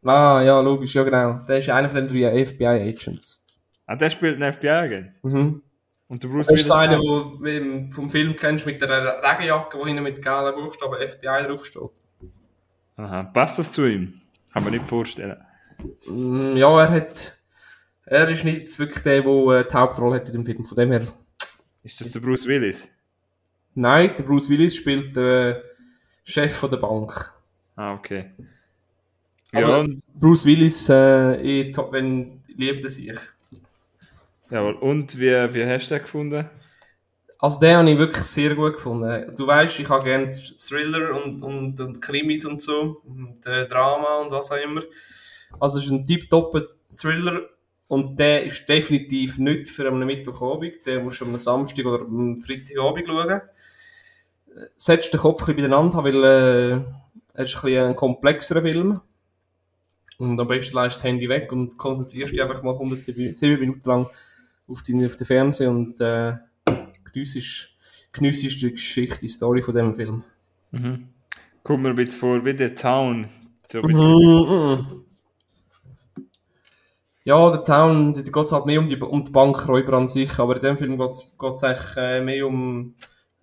[0.04, 1.40] Ah, ja, logisch, ja genau.
[1.48, 3.46] Der ist einer von den drei FBI-Agents.
[3.86, 5.12] Ah, der spielt einen FBI-Agent.
[5.22, 5.62] Mhm.
[6.08, 8.88] Und der Bruce Das ist einer, wo du vom Film kennst, mit der
[9.22, 11.90] Regenjacke, wo hinten mit gelben Buchstaben FBI draufsteht.
[12.96, 14.20] Aha, passt das zu ihm?
[14.52, 15.36] Kann man nicht vorstellen.
[16.06, 17.34] Mm, Ja, er hat...
[18.06, 20.64] Er ist nicht wirklich der, der äh, die Hauptrolle hat in dem Film.
[20.64, 21.02] Von dem her...
[21.82, 22.88] Ist das der Bruce Willis?
[23.74, 25.56] Nein, der Bruce Willis spielt den
[26.24, 27.32] Chef von der Bank.
[27.76, 28.30] Ah, okay.
[29.52, 33.18] Ja, Bruce Willis, äh, ich, wenn, liebt er sich.
[34.50, 34.74] jawohl.
[34.74, 36.50] und wie, wie hast du den gefunden?
[37.40, 39.32] Also den habe ich wirklich sehr gut gefunden.
[39.36, 44.18] Du weißt, ich habe gerne Thriller und, und, und Krimis und so, und äh, Drama
[44.18, 44.82] und was auch immer.
[45.60, 47.42] Also es ist ein tiptopper Thriller
[47.86, 50.84] und der ist definitiv nicht für einen Mittwochabend.
[50.84, 53.30] Den musst du am Samstag oder am Freitagabend schauen.
[53.30, 53.40] Äh,
[54.76, 56.80] Setzt den Kopf ein bisschen beieinander haben, weil äh,
[57.34, 59.00] es ist ein, ein komplexerer Film.
[60.18, 63.60] Und am besten lässt du das Handy weg und konzentrierst dich einfach mal 107 sieben
[63.60, 64.06] Minuten lang
[64.66, 66.34] auf, deine, auf den Fernseher und äh,
[67.12, 67.70] geniessest,
[68.12, 70.24] geniessest die Geschichte, die Story von diesem Film.
[70.72, 71.08] Mhm.
[71.62, 73.28] Kommt mir ein bisschen vor wie der Town.
[73.66, 73.82] So.
[73.82, 75.04] Mhm.
[77.24, 80.38] Ja, der Town, da geht es halt mehr um die, um die Bankräuber an sich,
[80.38, 82.94] aber in dem Film geht es eigentlich äh, mehr um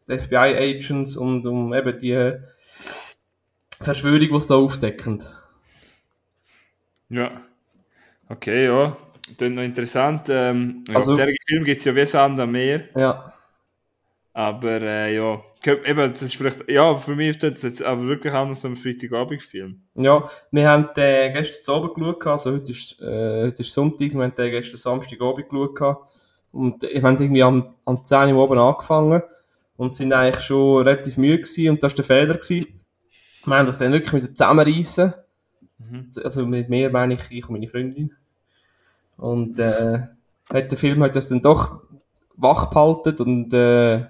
[0.07, 2.39] die FBI-Agents und um eben die äh,
[3.79, 5.23] Verschwörung, die sie da aufdecken.
[7.09, 7.41] Ja.
[8.29, 8.97] Okay, ja.
[9.37, 10.23] Das noch interessant.
[10.29, 12.85] Ähm, ja, Also- der Film gibt es ja wie Sand am Meer.
[12.95, 13.33] Ja.
[14.33, 18.33] Aber äh, ja, eben, das ist vielleicht, ja, für mich ist das jetzt aber wirklich
[18.33, 19.81] auch noch so ein Freitagabend-Film.
[19.95, 24.21] Ja, wir haben den gestern Abend geschaut, also heute ist, äh, heute ist Sonntag, wir
[24.23, 26.05] haben den gestern Samstagabend geschaut.
[26.51, 29.23] Und wir haben irgendwie am, am 10 Uhr oben angefangen
[29.77, 32.33] und sind eigentlich schon relativ müde gewesen und das war der Fehler.
[32.35, 32.67] Gewesen.
[33.45, 35.13] Wir haben das dann wirklich müssen zusammenreissen.
[35.77, 36.09] Mhm.
[36.23, 38.11] Also mit mir meine ich, ich und meine Freundin.
[39.17, 39.99] Und äh,
[40.49, 41.81] hat der Film hat das dann doch
[42.35, 44.05] wach behalten und äh,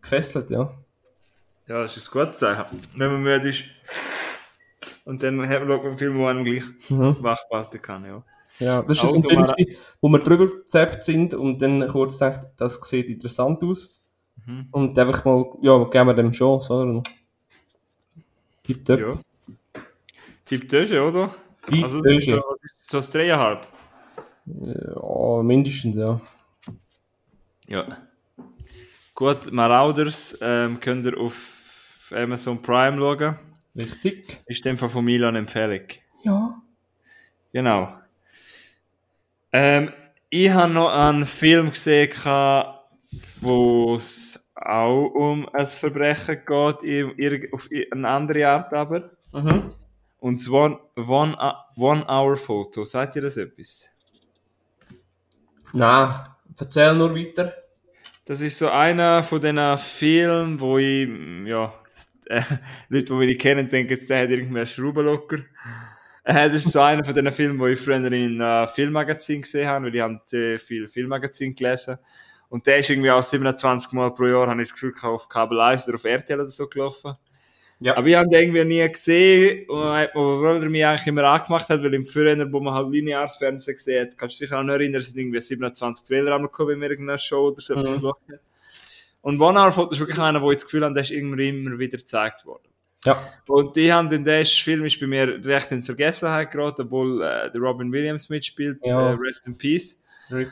[0.00, 0.74] gefesselt, ja.
[1.68, 2.64] Ja, das ist ein gutes Zeichen.
[2.96, 3.64] Wenn man müde ist.
[5.04, 7.16] Und dann hat man man einen Film, wo einem gleich Mhm.
[7.20, 8.22] wach behalten kann, ja.
[8.58, 11.88] Ja, das ist Also, so ein Film, gewesen, wo wir drüber gezappt sind und dann
[11.88, 14.00] kurz gedacht, das sieht interessant aus.
[14.44, 14.68] Mhm.
[14.70, 17.02] Und einfach mal, ja, geben wir dem Chance, oder?
[18.62, 19.00] Tipptopp.
[19.00, 19.18] Ja.
[20.44, 21.34] Typ Töse, oder?
[21.68, 22.42] Typ also, So
[22.90, 23.66] das dreieinhalb.
[24.46, 26.20] Ja, mindestens, ja.
[27.66, 27.98] Ja.
[29.14, 31.34] Gut, Marauders ähm, könnt ihr auf
[32.10, 33.36] Amazon Prime schauen.
[33.76, 34.42] Richtig.
[34.46, 35.86] Ist dem Fall von Milan Empfehlung.
[36.24, 36.60] Ja.
[37.52, 37.94] Genau.
[39.52, 39.90] Ähm,
[40.28, 42.10] ich habe noch einen Film gesehen,
[43.40, 49.10] wo es auch um ein Verbrechen geht, auf eine andere Art aber.
[49.32, 49.72] Mhm.
[50.22, 51.36] Und das One, One,
[51.74, 52.84] One Hour Photo.
[52.84, 53.90] Sagt ihr das etwas?
[55.72, 56.14] Nein,
[56.56, 57.52] erzähl nur weiter.
[58.24, 61.74] Das ist so einer von diesen Filmen, wo ich, mm, ja,
[62.26, 62.40] äh,
[62.88, 65.38] Leute, die mich kennen, denken jetzt, der hat irgendwie einen Schraubenlocker.
[66.22, 69.68] Äh, das ist so einer von diesen Filmen, wo ich früher in einem Filmmagazin gesehen
[69.68, 71.98] habe, weil ich habe sehr viel Filmmagazin gelesen.
[72.48, 75.58] Und der ist irgendwie auch 27 Mal pro Jahr, habe ich das Gefühl, auf Kabel
[75.58, 77.12] 1 oder auf RTL oder so gelaufen.
[77.82, 77.96] Ja.
[77.96, 81.94] Aber ich habe irgendwie nie gesehen, und obwohl er mich eigentlich immer angemacht hat, weil
[81.94, 85.00] im Frühjahr, wo man halt lineares Fernsehen gesehen hat, kannst du dich auch noch erinnern,
[85.00, 88.12] es sind irgendwie 27 Trailer gekommen, wenn man irgendeine Show oder so Mhm.
[89.22, 91.48] Und One Hour Photo ist wirklich einer, wo ich das Gefühl habe, der ist irgendwie
[91.48, 92.68] immer wieder gezeigt worden.
[93.04, 93.22] Ja.
[93.46, 97.50] Und ich habe den, der Film ist bei mir recht in Vergessenheit geraten, obwohl äh,
[97.50, 99.10] der Robin Williams mitspielt, Ja.
[99.10, 100.04] äh, Rest in Peace.
[100.30, 100.48] Rip.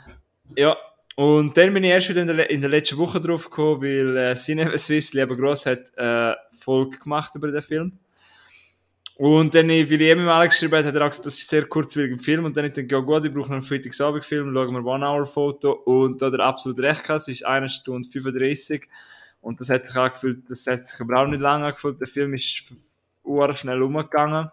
[0.56, 0.76] Ja,
[1.16, 4.16] und dann bin ich erst wieder in der, in der letzten Woche drauf gekommen, weil
[4.16, 7.98] äh, Cine Swiss, lieber Gross, hat äh, Folge gemacht über den Film.
[9.20, 11.42] Und dann, äh, weil ich eben Alex geschrieben habe, hat er auch gesagt, das ist
[11.42, 12.46] ein sehr kurzwilliger Film.
[12.46, 15.72] Und dann ich denke, ja gut, ich brauche noch einen Freitagsabend-Film, schauen wir One-Hour-Foto.
[15.72, 18.88] Und da hat er absolut recht gehabt, es ist 1 Stunde 35.
[19.42, 22.00] Und das hat sich angefühlt, das hat sich aber auch nicht lange angefühlt.
[22.00, 22.62] Der Film ist
[23.56, 24.50] schnell umgegangen.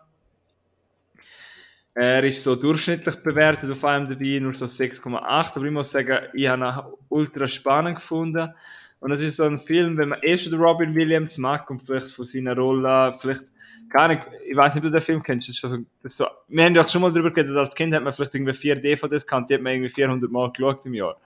[1.93, 5.55] Er ist so durchschnittlich bewertet auf einem dabei, nur so 6,8.
[5.55, 8.53] Aber ich muss sagen, ich habe ihn ultra spannend gefunden.
[9.00, 11.82] Und es ist so ein Film, wenn man eh schon den Robin Williams mag und
[11.82, 13.52] vielleicht von seiner Rolle, vielleicht,
[13.89, 16.18] gar nicht, ich weiß nicht, ob du den Film kennst, das ist so, das ist
[16.18, 18.54] so, wir haben ja auch schon mal drüber geredet, als Kind hat man vielleicht irgendwie
[18.54, 21.18] vier DVDs gehabt, die hat man irgendwie 400 Mal geschaut im Jahr.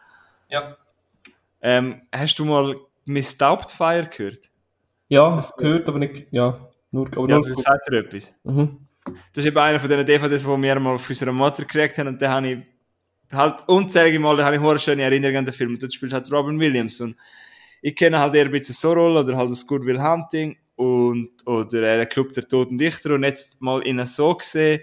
[0.50, 0.76] Ja.
[1.62, 4.50] Ähm, hast du mal Miss Doubtfire gehört?
[5.08, 6.60] Ja, das gehört, aber nicht, ja,
[6.92, 8.34] nur, aber Ja, nur das sagt dir etwas.
[8.44, 8.88] Mhm.
[9.06, 12.08] Das ist eben einer von diesen DVDs, die wir mal auf unserer Mutter gekriegt haben
[12.08, 12.58] und da habe ich
[13.32, 16.14] halt unzählige Mal, da habe ich eine schöne Erinnerung an den Film und dort spielt
[16.14, 17.16] halt Robin Williams und
[17.82, 21.30] ich kenne halt eher ein bisschen so Rollen oder halt das Good Will Hunting und
[21.46, 24.82] oder äh, der Club der Toten Dichter und jetzt mal in so gesehen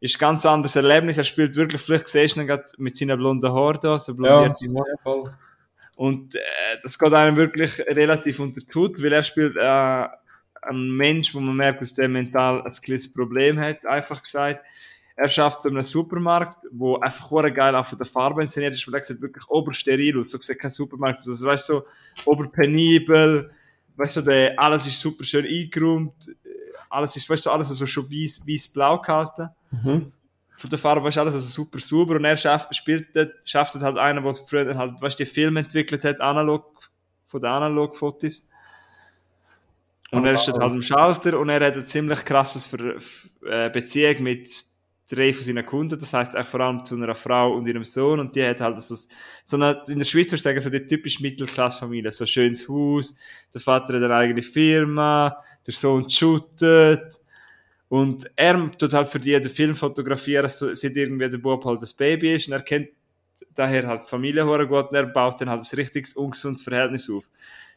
[0.00, 1.18] ist ein ganz anderes Erlebnis.
[1.18, 4.16] Er spielt wirklich, vielleicht siehst du ihn gerade mit seinen blonden Haaren da, so Ja,
[4.16, 4.96] blondierte Haare.
[5.02, 5.34] voll.
[5.96, 6.40] Und äh,
[6.82, 10.08] das geht einem wirklich relativ unter die Haut, weil er spielt äh,
[10.62, 14.64] einen Mensch, wo man merkt, dass der mental ein kleines Problem hat, einfach gesagt.
[15.22, 18.90] Er schafft so einen Supermarkt, wo einfach hure geil auch von der Farbe inszeniert ist,
[18.90, 20.30] weil er sieht wirklich obersteril aus.
[20.30, 21.28] So sieht kein Supermarkt aus.
[21.28, 21.84] Also, weißt du, so
[22.24, 23.50] oberpenibel,
[23.96, 26.14] weißt du, der, alles ist super schön eingeräumt,
[26.88, 30.10] alles ist, weißt du, alles so schon weiß, weiß-blau gehalten Mhm.
[30.56, 33.84] von der Farbe ist alles also super sauber und er schafft, spielt dort, schafft dort
[33.84, 36.90] halt einen, der früher halt, weißt du, die Filme entwickelt hat, analog,
[37.28, 38.48] von den Analog-Fotos.
[40.10, 42.68] Und er steht halt am Schalter und er hat ein ziemlich krasses
[43.48, 44.48] äh, Beziehung mit
[45.10, 48.20] drei von seinen Kunden, das heißt auch vor allem zu einer Frau und ihrem Sohn
[48.20, 49.08] und die hat halt das,
[49.44, 53.16] so eine, in der Schweiz würde ich sagen, so die typische Mittelklassfamilie, so schönes Haus,
[53.52, 55.36] der Vater hat eine eigene Firma,
[55.66, 57.20] der Sohn shootet,
[57.90, 61.82] und er tut halt für die den Film fotografieren, so, sieht irgendwie der Bub halt
[61.82, 62.90] das Baby ist und er kennt
[63.52, 67.28] daher halt Familie gut und er baut dann halt ein richtiges ungesundes Verhältnis auf.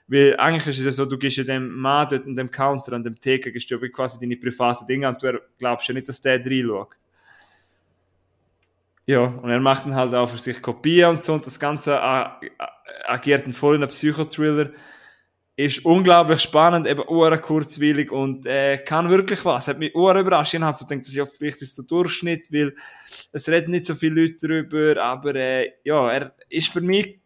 [0.05, 2.93] Weil eigentlich ist es ja so, du gehst ja dem Mann dort an dem Counter,
[2.93, 6.21] an dem Theke, gehst du quasi deine privaten Dinge und du glaubst ja nicht, dass
[6.21, 6.89] der reinschaut.
[9.05, 12.01] Ja, und er macht dann halt auch für sich Kopien und so und das Ganze
[13.05, 14.71] agiert dann voll in einem Psychothriller
[15.55, 19.67] ist unglaublich spannend, eben uhr kurzweilig und äh, kann wirklich was.
[19.67, 20.55] Hat mich uhr überrascht.
[20.55, 22.75] Ich habe so gedacht, das ist ja vielleicht ist so Durchschnitt, weil
[23.31, 27.19] es reden nicht so viele Leute drüber, aber äh, ja, er ist für mich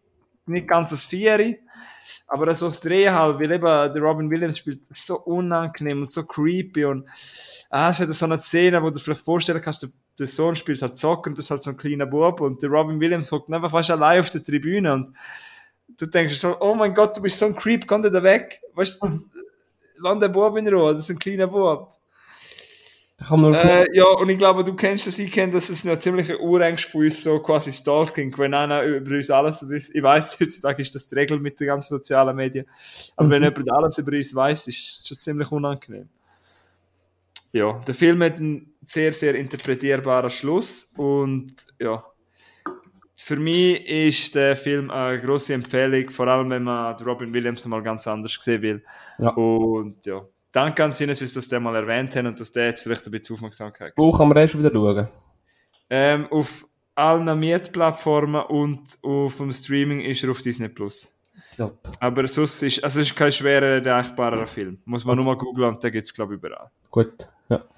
[0.45, 1.59] nicht ganz das Vieri,
[2.27, 6.25] aber so das Drehen halt, weil eben der Robin Williams spielt so unangenehm und so
[6.25, 7.07] creepy und
[7.69, 10.55] ah, es hat so eine Szene, wo du dir vielleicht vorstellen kannst, der, der Sohn
[10.55, 13.31] spielt halt Soccer und das ist halt so ein kleiner Bub und der Robin Williams
[13.31, 15.11] hockt einfach fast allein auf der Tribüne und
[15.97, 18.61] du denkst so, oh mein Gott, du bist so ein Creep, komm da weg.
[18.73, 19.21] Weißt du,
[19.99, 21.93] lass den Bub in Ruhe, das ist ein kleiner Bub.
[23.63, 26.29] Äh, ja, und ich glaube, du kennst das, ich kenne das, es ist noch ziemlich
[26.29, 29.95] ein Urängst von uns, so quasi Stalking, wenn einer über uns alles weiß.
[29.95, 32.67] Ich weiss, heutzutage ist das die Regel mit den ganzen sozialen Medien.
[33.15, 36.09] Aber wenn jemand alles über uns weiss, ist es schon ziemlich unangenehm.
[37.57, 42.03] Ja, der Film hat einen sehr, sehr interpretierbaren Schluss und ja,
[43.17, 47.83] für mich ist der Film eine grosse Empfehlung, vor allem wenn man Robin Williams mal
[47.83, 48.83] ganz anders sehen will.
[49.19, 49.29] Ja.
[49.31, 53.05] Und ja, danke an Sinnes, dass der mal erwähnt haben und dass der jetzt vielleicht
[53.05, 55.07] ein bisschen Aufmerksamkeit Wo kann man erst wieder schauen?
[55.89, 61.13] ähm, auf allen Mietplattformen und auf dem Streaming ist er auf Disney Plus.
[61.55, 61.77] Top.
[61.99, 64.79] Aber sonst ist, also es ist kein schwerer, erreichbarer Film.
[64.85, 66.69] Muss man nur mal googeln und den gibt es, glaube ich, überall.
[66.91, 67.27] Gut.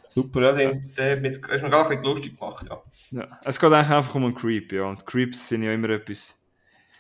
[0.09, 0.23] Ja.
[0.23, 2.81] Super, ja, den, den hat mir jetzt- hast du mir gar nicht lustig gemacht, ja.
[3.11, 3.39] Ja.
[3.43, 4.83] Es geht eigentlich einfach um einen Creep, ja.
[4.83, 6.43] Und Creeps sind ja immer etwas.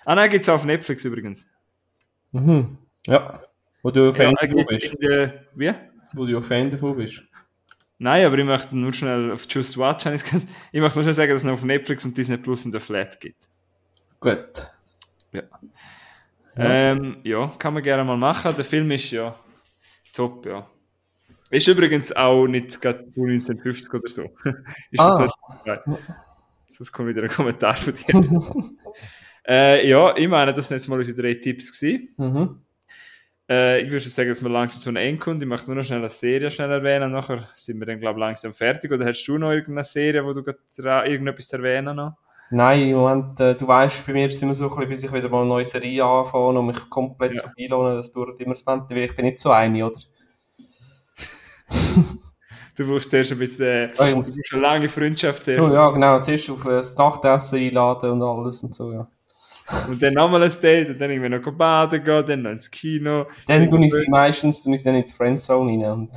[0.05, 1.47] Ah nein, gibt es auf Netflix übrigens.
[2.31, 2.77] Mhm.
[3.07, 3.41] Ja.
[3.81, 4.83] Wo du Ja, Fan er davon bist.
[4.83, 5.45] in der.
[5.55, 5.73] Wie?
[6.13, 7.23] Wo du Fan davon bist.
[7.97, 10.05] Nein, aber ich möchte nur schnell auf Just Watch.
[10.05, 10.31] Ich
[10.81, 13.19] möchte nur schnell sagen, dass es noch auf Netflix und Disney Plus in der Flat
[13.19, 13.49] gibt.
[14.19, 14.71] Gut.
[15.31, 15.41] Ja.
[16.55, 18.53] Ähm, ja, kann man gerne mal machen.
[18.55, 19.35] Der Film ist ja
[20.13, 20.69] top, ja.
[21.49, 24.23] Ist übrigens auch nicht gerade von 1950 oder so.
[24.91, 25.15] ist Ah.
[25.15, 25.31] von
[25.63, 25.97] 2003.
[26.69, 28.41] Sonst kommt wieder ein Kommentar von dir.
[29.47, 32.13] äh, ja, ich meine, das sind jetzt mal unsere drei Tipps gewesen.
[32.17, 32.61] Mhm.
[33.49, 35.41] Äh, ich würde schon sagen, dass wir langsam zu einem Ende kommen.
[35.41, 37.11] Ich möchte nur noch schnell eine Serie schnell erwähnen.
[37.11, 38.91] Nachher sind wir dann, glaube ich, langsam fertig.
[38.91, 42.13] Oder hast du noch irgendeine Serie, wo du gerade irgendetwas erwähnen noch?
[42.51, 45.03] Nein, im Moment, äh, du weißt, bei mir ist es immer so, ein bisschen, bis
[45.03, 47.51] ich wieder mal eine neue Serie anfange und mich komplett ja.
[47.57, 49.99] einlohne, das dauert immer das Moment, weil ich bin nicht so eine, oder?
[52.75, 55.69] Du brauchst zuerst ein bisschen, äh, ich du brauchst eine lange Freundschaft zuerst.
[55.69, 59.07] Oh, ja, genau, zuerst auf äh, das Nachtessen einladen und alles und so, ja.
[59.87, 63.27] Und dann nochmal ein Date und dann irgendwie noch baden gehen, dann noch ins Kino.
[63.47, 66.09] Dann tue ich sie meistens tue ich dann in die Friendzone und,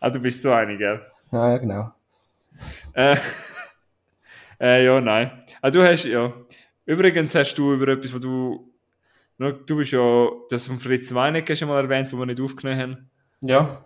[0.00, 1.00] Ah, du bist so einig, gell?
[1.32, 1.90] ja, ja, genau.
[2.92, 3.16] Äh,
[4.60, 5.44] äh, ja, nein.
[5.60, 6.32] Ah, du hast, ja.
[6.86, 8.72] Übrigens hast du über etwas, wo du,
[9.38, 13.10] du bist ja, das von Fritz Meinecke schon mal erwähnt, wo wir nicht aufgenommen haben.
[13.46, 13.84] Ja.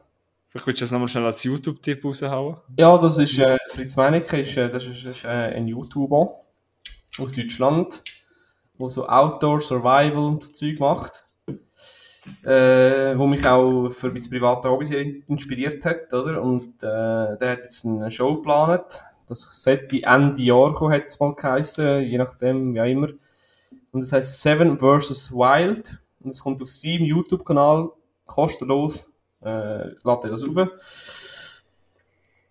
[0.49, 2.57] Vielleicht willst du das nochmal schnell als YouTube-Tipp raushauen.
[2.79, 6.41] Ja, das ist, äh, Fritz Meinecke ist, äh, das ist, ist äh, ein YouTuber
[7.19, 8.03] aus Deutschland,
[8.79, 11.25] der so Outdoor Survival und so Zeug macht.
[12.45, 16.43] Äh, wo mich auch für mein privates Hobby sehr inspiriert hat, oder?
[16.43, 19.03] Und, äh, der hat jetzt eine Show geplant.
[19.27, 23.09] Das sollte Ende Jahr kommen, hat es mal geheißen, je nachdem, wie auch immer.
[23.93, 25.33] Und das heißt Seven vs.
[25.33, 25.99] Wild.
[26.21, 27.91] Und es kommt auf seinem YouTube-Kanal,
[28.27, 29.13] kostenlos,
[29.43, 31.63] äh, lade das auf.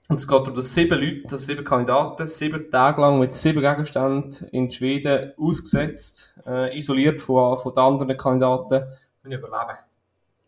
[0.09, 3.61] Und es geht um das sieben Leute, also sieben Kandidaten, sieben Tage lang mit sieben
[3.61, 8.85] Gegenständen in Schweden ausgesetzt, äh, isoliert von, von den anderen Kandidaten
[9.25, 9.77] überleben.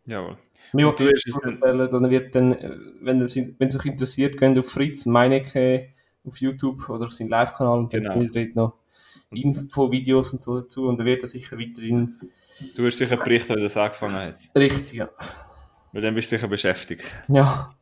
[0.05, 0.37] Jawohl.
[0.71, 3.85] Mir wollte du ich dann- erzählen, dann wird dann, äh, wenn es wenn es euch
[3.85, 5.89] interessiert, geht auf Fritz Meinecke
[6.25, 8.23] auf YouTube oder auf seinen Live-Kanal und dann Genau.
[8.33, 8.73] dort noch
[9.31, 12.17] Infovideos und so dazu und dann wird er sicher weiterhin
[12.77, 14.35] Du wirst sicher berichten, wie das angefangen hat.
[14.55, 15.09] richtig, ja.
[15.91, 17.11] Weil dann bist du sicher beschäftigt.
[17.27, 17.73] Ja,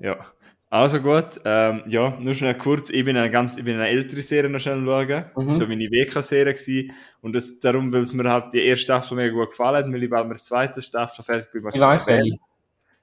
[0.00, 0.26] Ja.
[0.68, 4.20] Also gut, ähm, ja, nur schnell kurz, ich bin eine ganz, ich bin eine ältere
[4.20, 5.24] Serie noch schnell schauen.
[5.36, 5.46] Mhm.
[5.46, 6.92] Das war meine WK-Serie gewesen.
[7.20, 10.02] Und das darum, weil es mir halt die erste Staffel mega gut gefallen hat, weil
[10.02, 11.64] ich bald mit der zweiten Staffel fertig bin.
[11.72, 12.36] ich weiss welche.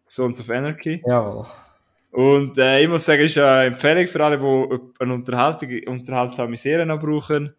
[0.04, 1.02] Sons of Anarchy.
[1.08, 1.46] Jawohl.
[2.12, 7.00] Und äh, ich muss sagen, ist eine Empfehlung für alle, die eine unterhaltsame Serie noch
[7.00, 7.56] brauchen.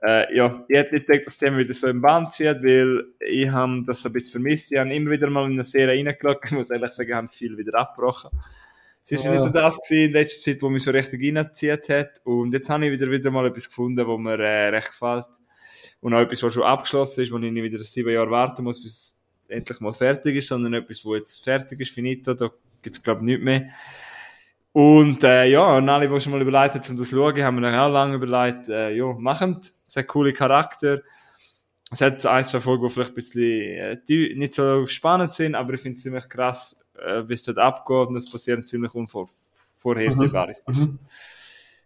[0.00, 3.04] Äh, ja, ich hätte nicht gedacht, dass das Thema wieder so im Band zieht, weil
[3.20, 4.70] ich habe das ein bisschen vermisst.
[4.72, 6.38] Ich habe immer wieder mal in eine Serie reingeschaut.
[6.44, 8.30] Ich muss ehrlich sagen, ich habe viel wieder abgebrochen.
[9.04, 9.32] Es ist Ja.
[9.32, 12.20] nicht so das gewesen in letzter Zeit, wo mich so richtig reingezogen hat.
[12.24, 15.26] Und jetzt habe ich wieder, wieder mal etwas gefunden, wo mir äh, recht gefällt.
[16.00, 18.80] Und auch etwas, was schon abgeschlossen ist, wo ich nicht wieder sieben Jahre warten muss,
[18.82, 22.34] bis es endlich mal fertig ist, sondern etwas, wo jetzt fertig ist, finito.
[22.34, 22.50] Da
[22.82, 23.70] gibt es, glaube ich, nichts mehr.
[24.72, 27.54] Und äh, ja, und alle, die schon mal überlegt haben, um das zu schauen, haben
[27.56, 29.60] mir dann auch lange überlegt, äh, ja, machen.
[29.88, 31.00] Es hat coole Charakter.
[31.90, 35.72] Es hat ein, zwei Folgen, die vielleicht ein bisschen äh, nicht so spannend sind, aber
[35.72, 40.52] ich finde es ziemlich krass, äh, wie es dort abgeht und es passieren ziemlich unvorhersehbare
[40.52, 40.80] Sachen.
[40.80, 40.98] Mhm.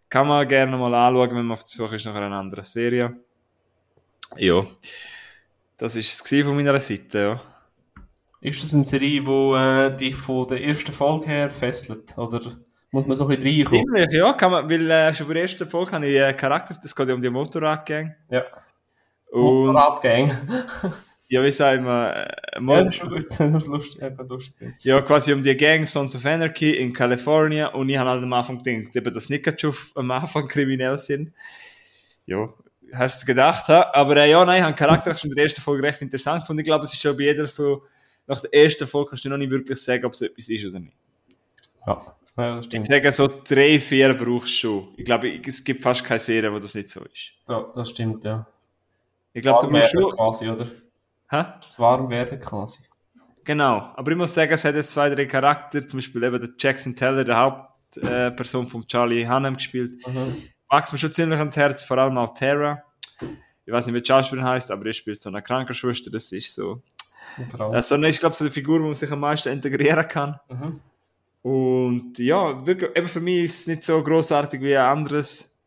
[0.09, 3.15] Kann man gerne mal anschauen, wenn man auf der Suche ist nach einer anderen Serie.
[4.35, 4.65] Ja,
[5.77, 7.41] das ist es von meiner Seite, ja.
[8.41, 12.17] Ist das eine Serie, die äh, dich von der ersten Folge her fesselt?
[12.17, 12.41] Oder
[12.93, 13.95] muss man so ein bisschen reinkommen?
[13.95, 16.75] Ziemlich, ja, kann man, weil äh, schon bei der ersten Folge habe ich äh, Charakter,
[16.79, 18.15] das geht ja um die Motorradgang.
[18.29, 18.43] Ja.
[19.31, 20.31] Und Motorradgang.
[21.27, 23.25] ja, wie sagen wir, äh, Ja, das ist schon gut.
[23.39, 23.99] Das ist lustig.
[23.99, 24.73] Ganz lustig.
[24.83, 28.31] ja, quasi um die Gang Sons of Anarchy in Kalifornien und ich habe halt am
[28.31, 29.27] Anfang gedacht, eben, dass
[29.59, 31.33] schon am Anfang kriminell sind.
[32.27, 32.53] Ja,
[32.93, 33.89] hast du gedacht, ha?
[33.91, 36.59] aber äh, ja, nein, ich habe Charakter schon in der ersten Folge recht interessant gefunden.
[36.59, 37.81] Ich glaube, es ist schon bei jeder so,
[38.27, 40.79] nach der ersten Folge kannst du noch nicht wirklich sagen, ob es etwas ist oder
[40.79, 40.93] nicht.
[41.87, 42.85] Ja, ja das Ich stimmt.
[42.87, 44.87] sage, so drei, vier brauchst du schon.
[44.97, 47.31] Ich glaube, es gibt fast keine Serie, wo das nicht so ist.
[47.47, 48.45] Ja, das stimmt, ja.
[49.33, 50.11] Ich glaube, du Warm werden schon...
[50.11, 50.65] quasi, oder?
[51.29, 51.43] Hä?
[51.63, 52.79] Das Warmwerden quasi.
[53.43, 53.91] Genau.
[53.95, 56.95] Aber ich muss sagen, es hat jetzt zwei, drei Charakter, zum Beispiel eben der Jackson
[56.95, 60.05] Teller, der Hauptperson äh, von Charlie Hunnam gespielt.
[60.07, 60.43] Mhm.
[60.69, 62.83] Wächst mir schon ziemlich ans Herz, vor allem auch Tara.
[63.65, 66.53] Ich weiß nicht, wie die Schauspielerin heißt, aber er spielt so eine Krankenschwester, das ist
[66.53, 66.81] so.
[67.59, 70.39] Ja, so eine, ich glaube, so eine Figur, wo man sich am meisten integrieren kann.
[70.49, 70.79] Mhm.
[71.43, 75.61] Und ja, wirklich, eben für mich ist es nicht so großartig wie ein anderes.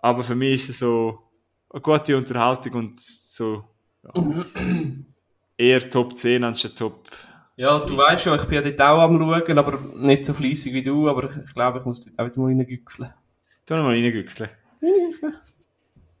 [0.00, 1.20] Aber für mich ist es so
[1.70, 3.64] eine gute Unterhaltung und so
[4.02, 4.44] ja,
[5.56, 7.08] eher Top 10 anstatt Top.
[7.54, 10.72] Ja, du weißt ja, ich bin ja dort auch am schauen, aber nicht so fleissig
[10.74, 13.14] wie du, aber ich glaube, ich muss dort auch wieder mal reingüchseln.
[13.70, 14.50] Noch mal reingüchseln.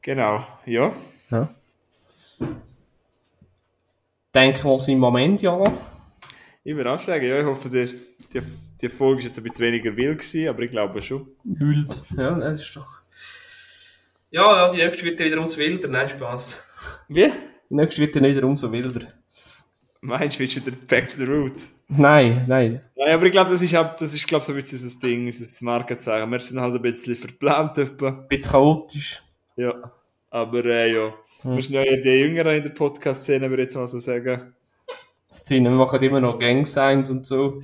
[0.02, 0.92] Genau, ja.
[1.30, 1.48] Ja.
[4.34, 5.64] Denken wir uns im Moment, ja.
[6.64, 7.84] Ich würde auch sagen, ja, ich hoffe, die,
[8.32, 8.40] die,
[8.80, 11.26] die Folge ist jetzt ein bisschen weniger wild gewesen, aber ich glaube schon.
[11.44, 12.00] Wild.
[12.16, 12.86] Ja, das ist doch...
[14.30, 15.88] Ja, ja, die nächste wird dann wieder umso wilder.
[15.88, 16.62] Nein, Spaß.
[17.08, 17.30] Wie?
[17.68, 19.06] Die nächste wird dann wieder umso wilder.
[20.00, 21.72] Meinst du, willst du wieder back to the roots?
[21.88, 22.80] Nein, nein.
[22.96, 25.26] Nein, aber ich glaube, das ist, auch- das ist glaube so ein bisschen unser Ding,
[25.26, 26.30] unser Markenzeichen.
[26.30, 28.08] Wir sind halt ein bisschen verplant etwa.
[28.08, 29.22] Ein bisschen chaotisch.
[29.56, 29.92] Ja.
[30.30, 31.56] Aber äh, ja, Hm.
[31.56, 34.54] wir sind ja eher die Jüngeren in der Podcast-Szene, würde ich jetzt mal so sagen.
[35.32, 37.62] Szene, wir machen immer noch Gang-Signs und so.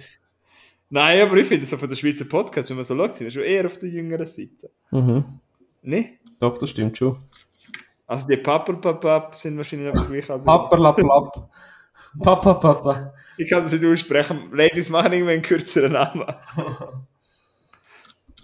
[0.90, 3.30] Nein, aber ich finde so von der Schweizer Podcast, wenn man so schaut, sind wir
[3.30, 4.70] schon eher auf der jüngeren Seite.
[4.90, 5.40] Mhm.
[5.82, 6.18] Ne?
[6.38, 7.18] Doch, das stimmt schon.
[8.06, 10.44] Also die Papperpapap sind wahrscheinlich noch gleich alt.
[10.44, 11.50] Papperlaplapp.
[12.22, 13.14] Papa, Papa.
[13.36, 14.50] Ich kann das nicht aussprechen.
[14.52, 16.26] Ladies machen irgendwie einen kürzeren Namen.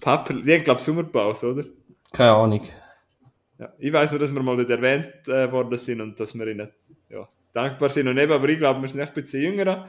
[0.03, 1.65] Papper, die haben glaube ich Sommerpause, oder?
[2.13, 2.61] Keine Ahnung.
[3.59, 3.73] Ja.
[3.79, 6.69] Ich weiß nur, dass wir mal dort erwähnt äh, worden sind und dass wir ihnen
[7.09, 8.09] ja, dankbar sind.
[8.09, 9.89] Und eben, aber ich glaube, wir sind echt ein bisschen jünger.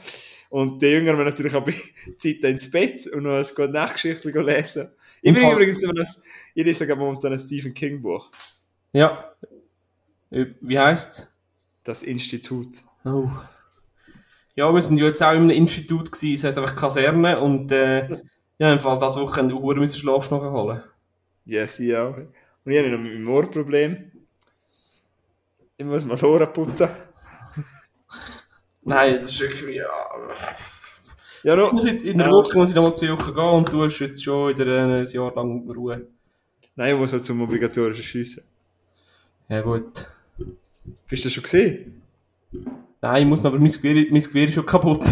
[0.49, 1.68] Und die Jüngeren wollen natürlich auch
[2.18, 4.89] Zeit ins Bett und noch ein gute Nachtgeschichte lesen.
[5.22, 6.22] Ich Im bin übrigens immer das,
[6.53, 8.32] ich lese sogar momentan ein Stephen King Buch.
[8.93, 9.36] Ja.
[10.30, 11.32] Äh, Wie heisst's?
[11.84, 12.84] Das Institut.
[13.03, 13.30] Oh.
[14.55, 17.72] Ja, wir sind ja jetzt auch in einem Institut gewesen, es heisst einfach Kaserne und
[17.72, 18.07] äh,
[18.57, 20.82] ja, im Fall das Wochenende Uhr müssen Schlaf nachholen.
[21.43, 22.16] Yes, ich auch.
[22.16, 24.11] Und ich habe noch mit meinem Ohrproblem.
[25.78, 26.88] Ich muss mal Ohren putzen.
[28.86, 29.86] Nein, das ist wirklich, ja.
[31.43, 32.33] Ja, muss in, in der Ja.
[32.33, 35.33] Woche muss ich nochmal zu Woche gehen und du hast jetzt schon wieder ein Jahr
[35.36, 36.07] lang Ruhe.
[36.75, 38.43] Nein, ich muss halt zum obligatorischen Schiessen.
[39.49, 40.05] Ja gut.
[41.07, 42.01] Bist du das schon gesehen?
[43.01, 45.03] Nein, ich muss aber mein Gewehr, mein Gewehr ist schon kaputt.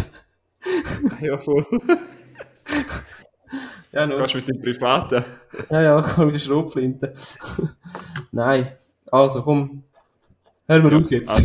[1.21, 1.65] ja, voll.
[3.91, 4.15] Ja, no.
[4.17, 5.23] Gehst mit dem Privaten.
[5.69, 7.13] ja, ja, ich kann mit der Schrotflinte.
[8.31, 8.67] Nein.
[9.11, 9.83] Also, komm.
[10.67, 11.43] Hör mal auf jetzt.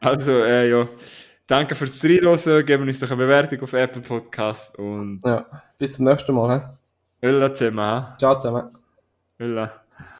[0.00, 0.86] Also, äh, ja.
[1.48, 2.66] Danke fürs Reinhören.
[2.66, 5.46] Geben uns doch eine Bewertung auf Apple Podcast und ja,
[5.78, 6.76] bis zum nächsten Mal.
[7.20, 7.26] He?
[7.26, 8.06] Ölla zusammen.
[8.18, 8.70] Ciao zusammen.
[9.40, 9.87] Ölla.